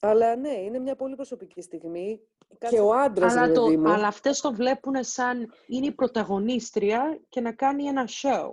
Αλλά 0.00 0.36
ναι, 0.36 0.52
είναι 0.52 0.78
μια 0.78 0.96
πολύ 0.96 1.14
προσωπική 1.14 1.60
στιγμή. 1.60 2.20
Και 2.68 2.80
ο 2.80 2.92
άντρας 2.92 3.36
αλλά, 3.36 3.52
το, 3.52 3.70
μου. 3.70 3.90
αλλά 3.90 4.06
αυτές 4.06 4.40
το 4.40 4.52
βλέπουν 4.52 5.04
σαν 5.04 5.52
είναι 5.66 5.86
η 5.86 5.92
πρωταγωνίστρια 5.92 7.20
και 7.28 7.40
να 7.40 7.52
κάνει 7.52 7.84
ένα 7.84 8.08
show. 8.22 8.52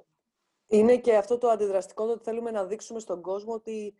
Είναι 0.67 0.97
και 0.97 1.15
αυτό 1.15 1.37
το 1.37 1.49
αντιδραστικό 1.49 2.05
το 2.05 2.11
ότι 2.11 2.23
θέλουμε 2.23 2.51
να 2.51 2.65
δείξουμε 2.65 2.99
στον 2.99 3.21
κόσμο 3.21 3.53
ότι 3.53 3.95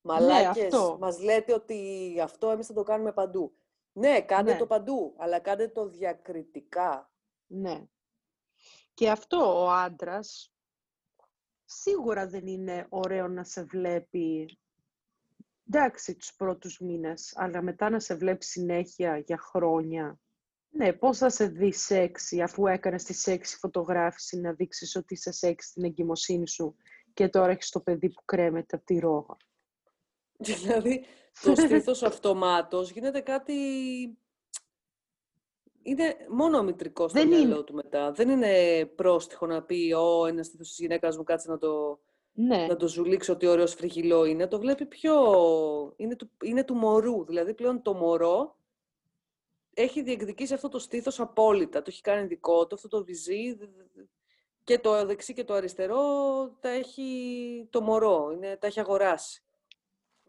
μαλάκες, 0.00 0.72
ναι, 0.72 0.96
μας 0.98 1.20
λέτε 1.20 1.52
ότι 1.52 1.78
αυτό 2.22 2.50
εμείς 2.50 2.66
θα 2.66 2.72
το 2.72 2.82
κάνουμε 2.82 3.12
παντού. 3.12 3.52
Ναι, 3.92 4.22
κάντε 4.22 4.52
ναι. 4.52 4.58
το 4.58 4.66
παντού, 4.66 5.14
αλλά 5.18 5.38
κάντε 5.38 5.68
το 5.68 5.88
διακριτικά. 5.88 7.10
Ναι. 7.46 7.84
Και 8.94 9.10
αυτό 9.10 9.62
ο 9.62 9.70
άντρας 9.70 10.54
σίγουρα 11.64 12.26
δεν 12.26 12.46
είναι 12.46 12.86
ωραίο 12.88 13.28
να 13.28 13.44
σε 13.44 13.62
βλέπει 13.62 14.58
εντάξει 15.66 16.16
τους 16.16 16.34
πρώτους 16.34 16.78
μήνες, 16.78 17.32
αλλά 17.36 17.62
μετά 17.62 17.90
να 17.90 18.00
σε 18.00 18.14
βλέπει 18.14 18.44
συνέχεια 18.44 19.18
για 19.18 19.38
χρόνια. 19.38 20.18
Ναι, 20.70 20.92
πώς 20.92 21.18
θα 21.18 21.30
σε 21.30 21.46
δει 21.46 21.72
σεξι 21.72 22.40
αφού 22.40 22.66
έκανες 22.66 23.04
τη 23.04 23.12
σεξι 23.12 23.56
φωτογράφηση 23.56 24.40
να 24.40 24.52
δείξεις 24.52 24.96
ότι 24.96 25.14
είσαι 25.14 25.32
σεξι 25.32 25.68
στην 25.68 25.84
εγκυμοσύνη 25.84 26.48
σου 26.48 26.76
και 27.12 27.28
τώρα 27.28 27.50
έχεις 27.50 27.70
το 27.70 27.80
παιδί 27.80 28.08
που 28.08 28.22
κρέμεται 28.24 28.76
από 28.76 28.84
τη 28.84 28.98
ρόγα. 28.98 29.36
Δηλαδή, 30.62 31.04
το 31.42 31.54
στήθος 31.54 32.02
αυτομάτως 32.02 32.90
γίνεται 32.90 33.20
κάτι... 33.20 33.54
Είναι 35.82 36.16
μόνο 36.28 36.62
μητρικό 36.62 37.08
στο 37.08 37.26
μυαλό 37.26 37.64
του 37.64 37.74
μετά. 37.74 38.12
Δεν 38.12 38.28
είναι 38.28 38.84
πρόστιχο 38.94 39.46
να 39.46 39.62
πει 39.62 39.92
«Ω, 39.92 40.26
ένας 40.26 40.46
στήθος 40.46 40.68
της 40.68 40.78
γυναίκας 40.78 41.16
μου, 41.16 41.22
κάτσε 41.22 41.50
να 41.50 41.58
το, 41.58 42.00
ναι. 42.32 42.66
να 42.66 42.76
το 42.76 42.88
ζουλήξω, 42.88 43.32
ότι 43.32 43.46
ωραίο 43.46 43.66
σφριγιλό 43.66 44.24
είναι». 44.24 44.46
Το 44.46 44.58
βλέπει 44.58 44.86
πιο... 44.86 45.14
Είναι 45.96 46.16
του, 46.16 46.30
είναι 46.42 46.64
του 46.64 46.74
μωρού. 46.74 47.24
Δηλαδή, 47.24 47.54
πλέον 47.54 47.82
το 47.82 47.94
μωρό 47.94 48.56
έχει 49.74 50.02
διεκδικήσει 50.02 50.54
αυτό 50.54 50.68
το 50.68 50.78
στήθος 50.78 51.20
απόλυτα. 51.20 51.78
Το 51.82 51.86
έχει 51.88 52.00
κάνει 52.00 52.26
δικό 52.26 52.66
του, 52.66 52.74
αυτό 52.74 52.88
το 52.88 53.04
βυζί 53.04 53.58
και 54.64 54.78
το 54.78 55.06
δεξί 55.06 55.32
και 55.32 55.44
το 55.44 55.54
αριστερό 55.54 56.02
τα 56.60 56.68
έχει 56.68 57.66
το 57.70 57.80
μωρό, 57.80 58.30
είναι, 58.32 58.56
τα 58.56 58.66
έχει 58.66 58.80
αγοράσει. 58.80 59.42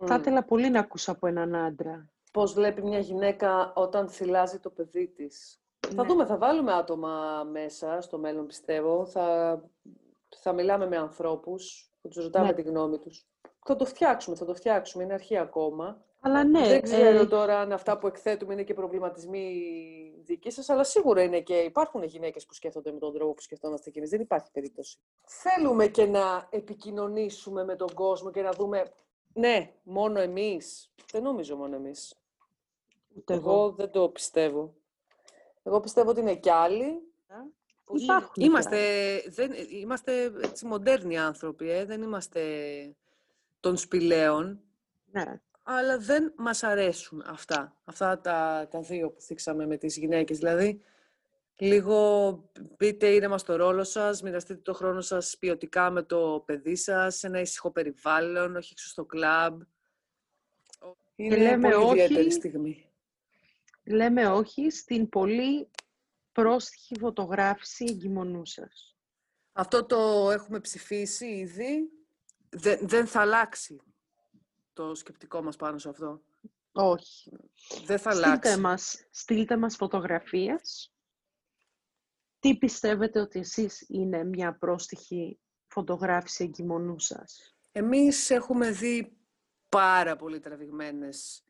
Θα 0.06 0.16
ήθελα 0.16 0.44
πολύ 0.44 0.70
να 0.70 0.80
ακούσω 0.80 1.12
από 1.12 1.28
έναν 1.28 1.56
άντρα. 1.56 2.10
Πώς 2.32 2.54
βλέπει 2.54 2.84
μια 2.84 3.00
γυναίκα 3.00 3.74
όταν 3.76 4.10
θυλάζει 4.10 4.60
το 4.60 4.70
παιδί 4.70 5.08
της. 5.08 5.62
Θα 5.80 6.02
ναι. 6.02 6.08
δούμε, 6.08 6.26
θα 6.26 6.38
βάλουμε 6.38 6.74
άτομα 6.74 7.44
μέσα 7.52 8.02
στο 8.02 8.18
μέλλον, 8.18 8.46
πιστεύω. 8.46 9.06
Θα, 9.06 9.58
θα 10.36 10.54
μιλάμε 10.54 10.88
με 10.88 10.98
ανθρώπους, 10.98 11.92
θα 12.02 12.08
τους 12.10 12.24
ρωτάμε 12.24 12.48
ναι. 12.48 12.54
τη 12.54 12.62
γνώμη 12.62 12.98
τους. 12.98 13.28
Θα 13.66 13.76
το 13.76 13.86
φτιάξουμε, 13.86 14.36
θα 14.36 14.46
το 14.46 14.54
φτιάξουμε. 14.54 15.04
Είναι 15.04 15.14
αρχή 15.14 15.38
ακόμα. 15.38 16.06
Αλλά 16.20 16.44
ναι, 16.44 16.68
Δεν 16.68 16.82
ξέρω 16.82 17.20
ε... 17.20 17.26
τώρα 17.26 17.60
αν 17.60 17.72
αυτά 17.72 17.98
που 17.98 18.08
εκθέτουμε 18.08 18.54
είναι 18.54 18.64
και 18.64 18.74
προβληματισμοί 18.74 19.64
δικοί 20.24 20.52
σας, 20.52 20.70
αλλά 20.70 20.84
σίγουρα 20.84 21.22
είναι 21.22 21.42
και 21.42 21.54
υπάρχουν 21.54 22.04
γυναίκες 22.04 22.46
που 22.46 22.54
σκέφτονται 22.54 22.92
με 22.92 23.00
τον 23.00 23.14
τρόπο 23.14 23.34
που 23.34 23.42
σκεφτόμαστε 23.42 23.90
κι 23.90 23.98
εμείς. 23.98 24.10
Δεν 24.10 24.22
υπάρχει 24.22 24.52
περίπτωση. 24.52 25.00
Θέλουμε 25.28 25.88
και 25.88 26.06
να 26.06 26.48
επικοινωνήσουμε 26.50 27.64
με 27.64 27.76
τον 27.76 27.94
κόσμο 27.94 28.32
και 28.32 28.42
να 28.42 28.52
δούμε 28.52 28.92
ναι, 29.34 29.72
μόνο 29.84 30.20
εμείς. 30.20 30.92
Δεν 31.12 31.24
νομίζω 31.24 31.56
μόνο 31.56 31.76
εμείς. 31.76 32.16
εγώ. 33.26 33.72
δεν 33.72 33.92
το 33.92 34.10
πιστεύω. 34.10 34.74
Εγώ 35.64 35.80
πιστεύω 35.80 36.10
ότι 36.10 36.20
είναι 36.20 36.36
κι 36.36 36.50
άλλοι. 36.50 37.02
είμαστε, 38.36 38.78
δεν, 39.28 39.52
είμαστε 39.70 40.32
έτσι 40.42 40.66
μοντέρνοι 40.66 41.18
άνθρωποι, 41.18 41.70
ε; 41.70 41.86
δεν 41.86 42.02
είμαστε 42.02 42.42
των 43.60 43.78
σπηλαίων. 43.78 44.62
Ναι. 45.12 45.42
Αλλά 45.64 45.98
δεν 45.98 46.34
μας 46.38 46.64
αρέσουν 46.64 47.24
αυτά. 47.26 47.76
Αυτά 47.84 48.20
τα, 48.20 48.68
τα 48.72 48.82
δύο 48.82 49.10
που 49.10 49.22
θίξαμε 49.22 49.66
με 49.66 49.78
τις 49.78 49.98
γυναίκες. 49.98 50.38
Δηλαδή, 50.38 50.82
Λίγο 51.64 52.50
μπείτε 52.78 53.08
ήρεμα 53.08 53.38
στο 53.38 53.56
ρόλο 53.56 53.84
σας, 53.84 54.22
μοιραστείτε 54.22 54.60
το 54.62 54.74
χρόνο 54.74 55.02
σας 55.02 55.38
ποιοτικά 55.40 55.90
με 55.90 56.04
το 56.04 56.44
παιδί 56.46 56.76
σας, 56.76 57.18
σε 57.18 57.28
ένα 57.28 57.40
ήσυχο 57.40 57.72
περιβάλλον, 57.72 58.56
όχι 58.56 58.70
έξω 58.72 58.88
στο 58.88 59.06
κλαμπ. 59.06 59.62
Είναι 61.16 61.38
λέμε 61.38 61.70
πολύ 61.70 61.84
όχι, 61.84 62.04
ιδιαίτερη 62.04 62.32
στιγμή. 62.32 62.92
Λέμε 63.84 64.28
όχι 64.28 64.70
στην 64.70 65.10
πολύ 65.10 65.70
πρόστιχη 66.32 66.96
φωτογράφηση 67.00 67.86
εγκυμονού 67.90 68.46
σας. 68.46 68.96
Αυτό 69.52 69.86
το 69.86 70.32
έχουμε 70.32 70.60
ψηφίσει 70.60 71.26
ήδη. 71.26 71.92
Δεν, 72.50 72.80
δεν 72.82 73.08
θα 73.08 73.22
αλλάξει 73.22 73.82
το 74.74 74.96
σκεπτικό 74.96 75.42
μας 75.42 75.56
πάνω 75.56 75.78
σε 75.78 75.90
αυτό. 75.90 76.22
Όχι. 76.72 77.32
Δεν 77.86 78.00
θα 78.00 78.12
στείλτε 78.12 78.28
αλλάξει. 78.28 78.60
Μας, 78.60 79.08
στείλτε 79.12 79.58
μας 79.58 79.76
φωτογραφίες 79.76 80.91
τι 82.42 82.58
πιστεύετε 82.58 83.20
ότι 83.20 83.40
εσείς 83.40 83.86
είναι 83.88 84.24
μια 84.24 84.54
πρόστιχη 84.58 85.40
φωτογράφηση 85.68 86.44
εγκυμονού 86.44 87.00
σας; 87.00 87.56
Εμείς 87.72 88.30
έχουμε 88.30 88.72
δει 88.72 89.18
πάρα 89.70 90.16
πολύ 90.16 90.40
τραβηγμένες 90.40 91.46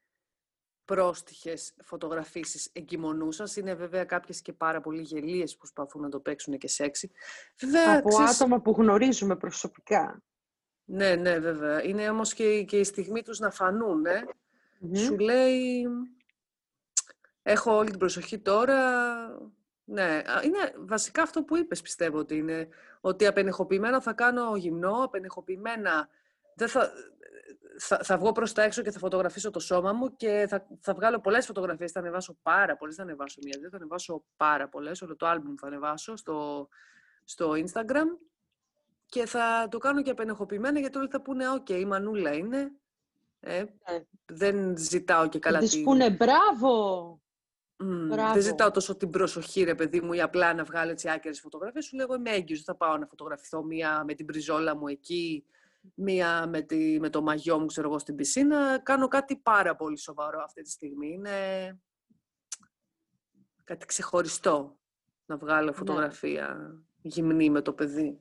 πρόστιχες 0.86 1.74
φωτογραφίσεις 1.84 2.70
εγκυμονού 2.74 3.32
σας. 3.32 3.56
Είναι 3.56 3.74
βέβαια 3.74 4.06
κάποιες 4.06 4.42
και 4.42 4.54
πάρα 4.54 4.82
πολύ 4.82 5.02
γελίες 5.02 5.52
που 5.52 5.58
προσπαθούν 5.58 6.02
να 6.02 6.10
το 6.10 6.20
παίξουν 6.20 6.58
και 6.58 6.68
σεξι. 6.68 7.12
Βέβαια, 7.60 7.98
Από 7.98 8.22
άτομα 8.22 8.62
που 8.62 8.72
γνωρίζουμε 8.72 9.36
προσωπικά. 9.36 10.24
Ναι, 10.86 11.16
ναι, 11.16 11.40
βέβαια. 11.40 11.84
Είναι 11.84 12.10
όμως 12.10 12.34
και, 12.34 12.64
και 12.64 12.80
η 12.80 12.84
στιγμή 12.84 13.22
τους 13.22 13.40
να 13.40 13.52
φανούν, 13.52 14.06
ε. 14.06 14.24
Σου 14.98 15.18
λέει, 15.18 15.88
έχω 17.42 17.76
όλη 17.76 17.90
την 17.90 18.00
προσοχή 18.00 18.40
τώρα, 18.40 18.78
ναι, 19.92 20.22
είναι 20.44 20.74
βασικά 20.78 21.22
αυτό 21.22 21.44
που 21.44 21.58
είπες 21.58 21.82
πιστεύω 21.82 22.18
ότι 22.18 22.38
είναι. 22.38 22.68
Ότι 23.02 23.28
απενεχοποιημένα 23.28 24.02
θα 24.02 24.14
κάνω 24.14 24.56
γυμνό, 24.56 25.04
απενεχοποιημένα 25.04 26.10
δεν 26.56 26.68
θα, 26.68 26.92
θα, 27.80 28.00
θα 28.04 28.18
βγω 28.18 28.32
προς 28.32 28.54
τα 28.54 28.62
έξω 28.62 28.82
και 28.82 28.92
θα 28.92 29.00
φωτογραφίσω 29.00 29.50
το 29.50 29.60
σώμα 29.60 29.94
μου 29.94 30.16
και 30.16 30.46
θα, 30.50 30.68
θα 30.82 30.94
βγάλω 30.94 31.20
πολλές 31.20 31.46
φωτογραφίες, 31.46 31.92
θα 31.92 32.00
ανεβάσω 32.00 32.38
πάρα 32.42 32.78
πολλές, 32.78 32.96
θα 32.96 33.02
ανεβάσω 33.02 33.40
μία, 33.44 33.58
δεν 33.62 33.70
θα 33.70 33.78
ανεβάσω 33.78 34.24
πάρα 34.38 34.70
πολλές, 34.70 35.02
όλο 35.02 35.16
το 35.16 35.26
άλμπουμ 35.26 35.54
θα 35.56 35.68
ανεβάσω 35.68 36.16
στο, 36.16 36.68
στο 37.24 37.52
Instagram 37.52 38.18
και 39.06 39.26
θα 39.26 39.68
το 39.72 39.78
κάνω 39.78 40.02
και 40.02 40.12
απενεχοποιημένα 40.12 40.80
γιατί 40.80 40.98
όλοι 40.98 41.08
θα 41.08 41.22
πούνε 41.22 41.50
«ΟΚ, 41.50 41.70
η 41.70 41.86
Μανούλα 41.86 42.34
είναι, 42.34 42.72
ε, 43.40 43.58
ναι. 43.60 44.06
δεν 44.26 44.78
ζητάω 44.78 45.30
και 45.30 45.40
καλά 45.40 45.60
της...» 45.60 45.84
πούνε 45.84 46.10
«Μπράβο!» 46.10 47.21
Δεν 48.34 48.42
ζητάω 48.42 48.72
τόσο 48.72 48.96
την 48.96 49.10
προσοχή, 49.10 49.64
ρε 49.64 49.76
παιδί 49.76 50.02
μου, 50.02 50.14
ή 50.14 50.22
απλά 50.22 50.54
να 50.54 50.64
βγάλω 50.64 50.92
έτσι 50.92 51.10
άκυρε 51.10 51.34
φωτογραφίες. 51.34 51.86
Σου 51.86 51.96
λέω: 51.96 52.14
Είμαι 52.14 52.30
έγκυος. 52.30 52.62
Θα 52.64 52.76
πάω 52.76 52.98
να 52.98 53.06
φωτογραφηθώ 53.06 53.64
μία 53.64 54.04
με 54.04 54.14
την 54.14 54.26
πριζόλα 54.26 54.76
μου 54.76 54.88
εκεί, 54.88 55.46
μία 55.94 56.48
με, 56.48 56.62
τη, 56.62 57.00
με 57.00 57.10
το 57.10 57.22
μαγιό 57.22 57.60
μου, 57.60 57.66
ξέρω 57.66 57.88
εγώ, 57.88 58.00
στην 58.00 58.16
πισίνα. 58.16 58.80
Κάνω 58.84 59.08
κάτι 59.08 59.36
πάρα 59.36 59.76
πολύ 59.76 59.98
σοβαρό 59.98 60.44
αυτή 60.44 60.62
τη 60.62 60.70
στιγμή. 60.70 61.12
Είναι 61.12 61.32
κάτι 63.64 63.86
ξεχωριστό 63.86 64.80
να 65.26 65.38
βγάλω 65.38 65.70
ναι. 65.70 65.76
φωτογραφία. 65.76 66.76
γυμνή 67.02 67.50
με 67.50 67.62
το 67.62 67.74
παιδί. 67.74 68.20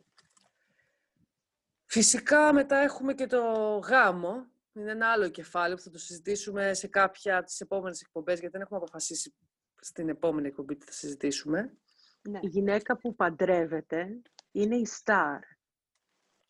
Φυσικά 1.84 2.52
μετά 2.52 2.76
έχουμε 2.76 3.14
και 3.14 3.26
το 3.26 3.42
γάμο. 3.78 4.46
Είναι 4.72 4.90
ένα 4.90 5.12
άλλο 5.12 5.28
κεφάλαιο 5.28 5.76
που 5.76 5.82
θα 5.82 5.90
το 5.90 5.98
συζητήσουμε 5.98 6.74
σε 6.74 6.86
κάποια 6.86 7.36
από 7.36 7.46
τις 7.46 7.60
επόμενες 7.60 8.00
εκπομπές, 8.00 8.38
γιατί 8.38 8.52
δεν 8.52 8.62
έχουμε 8.62 8.78
αποφασίσει 8.78 9.34
στην 9.80 10.08
επόμενη 10.08 10.46
εκπομπή 10.46 10.76
τι 10.76 10.86
θα 10.86 10.92
συζητήσουμε. 10.92 11.76
Ναι. 12.22 12.38
Η 12.42 12.46
γυναίκα 12.46 12.96
που 12.96 13.14
παντρεύεται 13.14 14.20
είναι 14.50 14.76
η 14.76 14.86
Σταρ. 14.86 15.38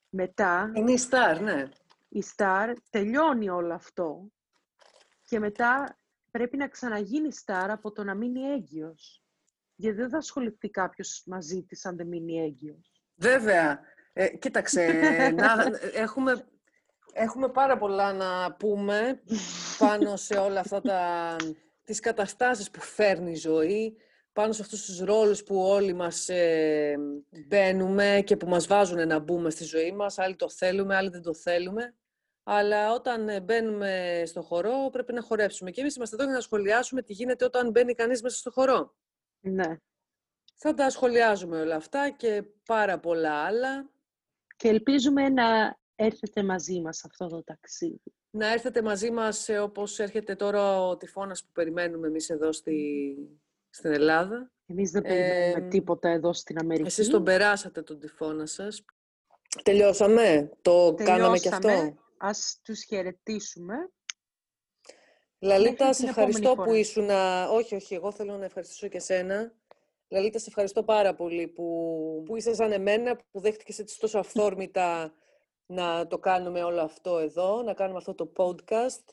Μετά... 0.09 0.70
Είναι 0.74 0.92
η 0.92 0.96
Σταρ, 0.96 1.40
ναι. 1.40 1.68
Η 2.09 2.22
Σταρ 2.22 2.72
τελειώνει 2.90 3.48
όλο 3.48 3.74
αυτό 3.74 4.30
και 5.24 5.38
μετά 5.38 5.98
πρέπει 6.30 6.56
να 6.56 6.68
ξαναγίνει 6.68 7.33
Σταρ 7.33 7.70
από 7.70 7.92
το 7.92 8.04
να 8.04 8.14
μείνει 8.14 8.40
έγκυος. 8.40 9.22
Γιατί 9.74 9.96
δεν 9.96 10.09
θα 10.09 10.16
ασχοληθεί 10.16 10.70
κάποιος 10.70 11.22
μαζί 11.26 11.62
της 11.62 11.87
αν 11.87 11.96
δεν 11.96 12.06
μείνει 12.06 12.40
έγκυος. 12.40 13.02
Βέβαια. 13.14 13.80
Ε, 14.12 14.37
κοίταξε, 14.37 14.83
να, 15.35 15.54
έχουμε, 16.04 16.44
έχουμε 17.12 17.49
πάρα 17.49 17.79
πολλά 17.79 18.12
να 18.12 18.53
πούμε 18.53 19.23
πάνω 19.79 20.16
σε 20.16 20.35
όλα 20.35 20.61
αυτά 20.61 20.81
τα, 20.81 21.37
τις 21.85 22.01
καταστάσεις 22.01 22.70
που 22.70 22.81
φέρνει 22.81 23.31
η 23.31 23.37
ζωή, 23.37 23.96
πάνω 24.33 24.53
σε 24.53 24.62
αυτούς 24.62 24.85
τους 24.85 25.01
ρόλους 25.01 25.42
που 25.42 25.61
όλοι 25.61 25.92
μας 25.92 26.29
ε, 26.29 26.96
μπαίνουμε 27.46 28.23
και 28.25 28.37
που 28.37 28.49
μας 28.49 28.66
βάζουν 28.66 29.07
να 29.07 29.18
μπούμε 29.18 29.51
στη 29.51 29.64
ζωή 29.64 29.92
μας. 29.92 30.18
Άλλοι 30.18 30.37
το 30.37 30.49
θέλουμε, 30.49 30.96
άλλοι 30.96 31.09
δεν 31.09 31.23
το 31.23 31.35
θέλουμε. 31.35 31.94
Αλλά 32.42 32.92
όταν 32.92 33.29
ε, 33.29 33.40
μπαίνουμε 33.40 34.23
στο 34.27 34.42
χορό 34.42 34.88
πρέπει 34.92 35.12
να 35.12 35.23
χορέψουμε. 35.23 35.70
Και 35.70 35.81
εμείς 35.81 35.96
είμαστε 35.96 36.14
εδώ 36.14 36.25
για 36.25 36.35
να 36.35 36.40
σχολιάσουμε 36.40 37.03
τι 37.03 37.12
γίνεται 37.12 37.44
όταν 37.44 37.70
μπαίνει 37.70 37.94
κανείς 37.94 38.23
μέσα 38.23 38.37
στο 38.37 38.51
χορό. 38.51 38.94
Ναι. 39.40 39.77
Θα 40.55 40.75
τα 40.75 40.90
σχολιάζουμε 40.90 41.61
όλα 41.61 41.77
αυτά 41.77 42.11
και 42.11 42.44
πάρα 42.66 42.99
πολλά 42.99 43.33
άλλα. 43.33 43.90
Και 44.57 44.68
ελπίζουμε 44.68 45.29
να 45.29 45.79
έρθετε 46.04 46.42
μαζί 46.42 46.80
μας 46.80 47.04
αυτό 47.04 47.26
το 47.26 47.42
ταξίδι. 47.42 48.02
Να 48.30 48.52
έρθετε 48.52 48.82
μαζί 48.82 49.10
μας 49.10 49.48
ε, 49.48 49.58
όπως 49.58 49.98
έρχεται 49.98 50.34
τώρα 50.34 50.86
ο 50.86 50.96
τυφώνας 50.96 51.42
που 51.42 51.52
περιμένουμε 51.52 52.06
εμείς 52.06 52.30
εδώ 52.30 52.52
στη, 52.52 53.16
στην 53.70 53.92
Ελλάδα. 53.92 54.50
Εμείς 54.66 54.90
δεν 54.90 55.02
περιμένουμε 55.02 55.68
τίποτα 55.68 56.08
εδώ 56.08 56.32
στην 56.32 56.58
Αμερική. 56.58 56.86
Εσείς 56.86 57.08
τον 57.08 57.24
περάσατε 57.24 57.82
τον 57.82 58.00
τυφώνα 58.00 58.46
σας. 58.46 58.84
Τελειώσαμε; 59.62 60.50
Το 60.62 60.94
κάναμε 61.04 61.38
και 61.38 61.48
αυτό; 61.48 61.96
Ας 62.16 62.60
τους 62.62 62.84
χαιρετήσουμε. 62.84 63.74
Λαλίτα, 65.38 65.92
σε 65.92 66.06
ευχαριστώ 66.06 66.54
που 66.54 66.74
ήσουν... 66.74 67.08
Όχι, 67.50 67.74
όχι, 67.74 67.94
εγώ 67.94 68.12
θέλω 68.12 68.36
να 68.36 68.44
ευχαριστήσω 68.44 68.88
και 68.88 68.98
σένα. 68.98 69.52
Λαλίτα, 70.08 70.38
σε 70.38 70.44
ευχαριστώ 70.48 70.82
πάρα 70.82 71.14
πολύ 71.14 71.48
που, 71.48 72.22
που 72.26 72.36
είσαι 72.36 72.54
σαν 72.54 72.72
εμένα, 72.72 73.16
που 73.30 73.40
δέχτηκες 73.40 73.78
έτσι 73.78 73.98
τόσο 74.00 74.18
αυθόρμητα 74.18 75.14
να 75.70 76.06
το 76.06 76.18
κάνουμε 76.18 76.62
όλο 76.62 76.80
αυτό 76.80 77.18
εδώ, 77.18 77.62
να 77.62 77.74
κάνουμε 77.74 77.98
αυτό 77.98 78.14
το 78.14 78.33
podcast. 78.37 79.04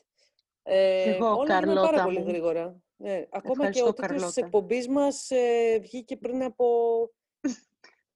Ε, 0.62 1.02
εγώ, 1.02 1.36
όλα 1.36 1.46
Καρλώτα 1.46 1.90
πάρα 1.90 2.02
πολύ 2.02 2.20
γρήγορα. 2.20 2.82
Ναι, 2.96 3.26
ακόμα 3.30 3.70
και 3.70 3.82
ο 3.82 3.92
τίτλος 3.92 4.22
της 4.22 4.36
εκπομπής 4.36 4.88
μας 4.88 5.30
ε, 5.30 5.78
βγήκε 5.78 6.16
πριν 6.16 6.42
από, 6.42 6.66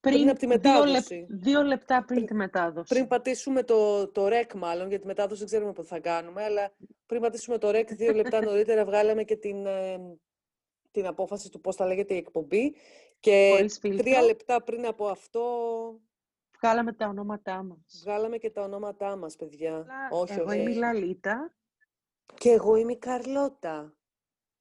πριν, 0.00 0.14
πριν 0.14 0.28
από 0.28 0.38
τη 0.38 0.46
μετάδοση. 0.46 1.26
Δύο, 1.28 1.62
λεπτά 1.62 2.04
πριν, 2.04 2.26
τη 2.26 2.34
μετάδοση. 2.34 2.94
Πριν 2.94 3.06
πατήσουμε 3.06 3.62
το, 3.62 4.08
το 4.08 4.26
REC 4.26 4.54
μάλλον, 4.54 4.88
γιατί 4.88 5.06
μετάδοση 5.06 5.38
δεν 5.38 5.48
ξέρουμε 5.48 5.72
πότε 5.72 5.88
θα 5.88 6.00
κάνουμε, 6.00 6.42
αλλά 6.42 6.72
πριν 7.06 7.20
πατήσουμε 7.20 7.58
το 7.58 7.68
REC 7.68 7.86
δύο 7.86 8.12
λεπτά 8.12 8.40
νωρίτερα 8.44 8.84
βγάλαμε 8.84 9.22
και 9.22 9.36
την, 9.36 9.66
ε, 9.66 9.98
την 10.90 11.06
απόφαση 11.06 11.50
του 11.50 11.60
πώς 11.60 11.76
θα 11.76 11.86
λέγεται 11.86 12.14
η 12.14 12.16
εκπομπή. 12.16 12.74
Και 13.20 13.66
τρία 13.96 14.22
λεπτά 14.22 14.62
πριν 14.62 14.86
από 14.86 15.06
αυτό... 15.06 15.42
Βγάλαμε 16.62 16.92
τα 16.92 17.08
ονόματά 17.08 17.62
μας. 17.62 18.02
Βγάλαμε 18.02 18.38
και 18.38 18.50
τα 18.50 18.62
ονόματά 18.62 19.16
μας, 19.16 19.36
παιδιά. 19.36 19.86
όχι, 20.10 20.32
εγώ 20.32 20.52
είμαι 20.52 20.70
η 20.70 20.74
Λαλίτα. 20.74 21.54
Και 22.34 22.50
εγώ 22.50 22.76
είμαι 22.76 22.92
η 22.92 22.98
Καρλώτα. 22.98 23.96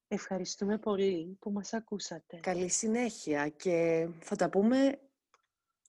Ευχαριστούμε 0.08 0.78
πολύ 0.78 1.38
που 1.40 1.52
μας 1.52 1.74
ακούσατε. 1.74 2.40
Καλή 2.40 2.70
συνέχεια 2.70 3.50
και 3.50 4.08
θα 4.20 4.36
τα 4.36 4.50
πούμε 4.50 5.00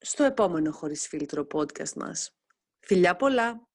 στο 0.01 0.25
επόμενο 0.25 0.73
Χωρίς 0.73 1.09
Φίλτρο 1.09 1.47
podcast 1.55 1.93
μας. 1.93 2.37
Φιλιά 2.81 3.17
πολλά! 3.17 3.72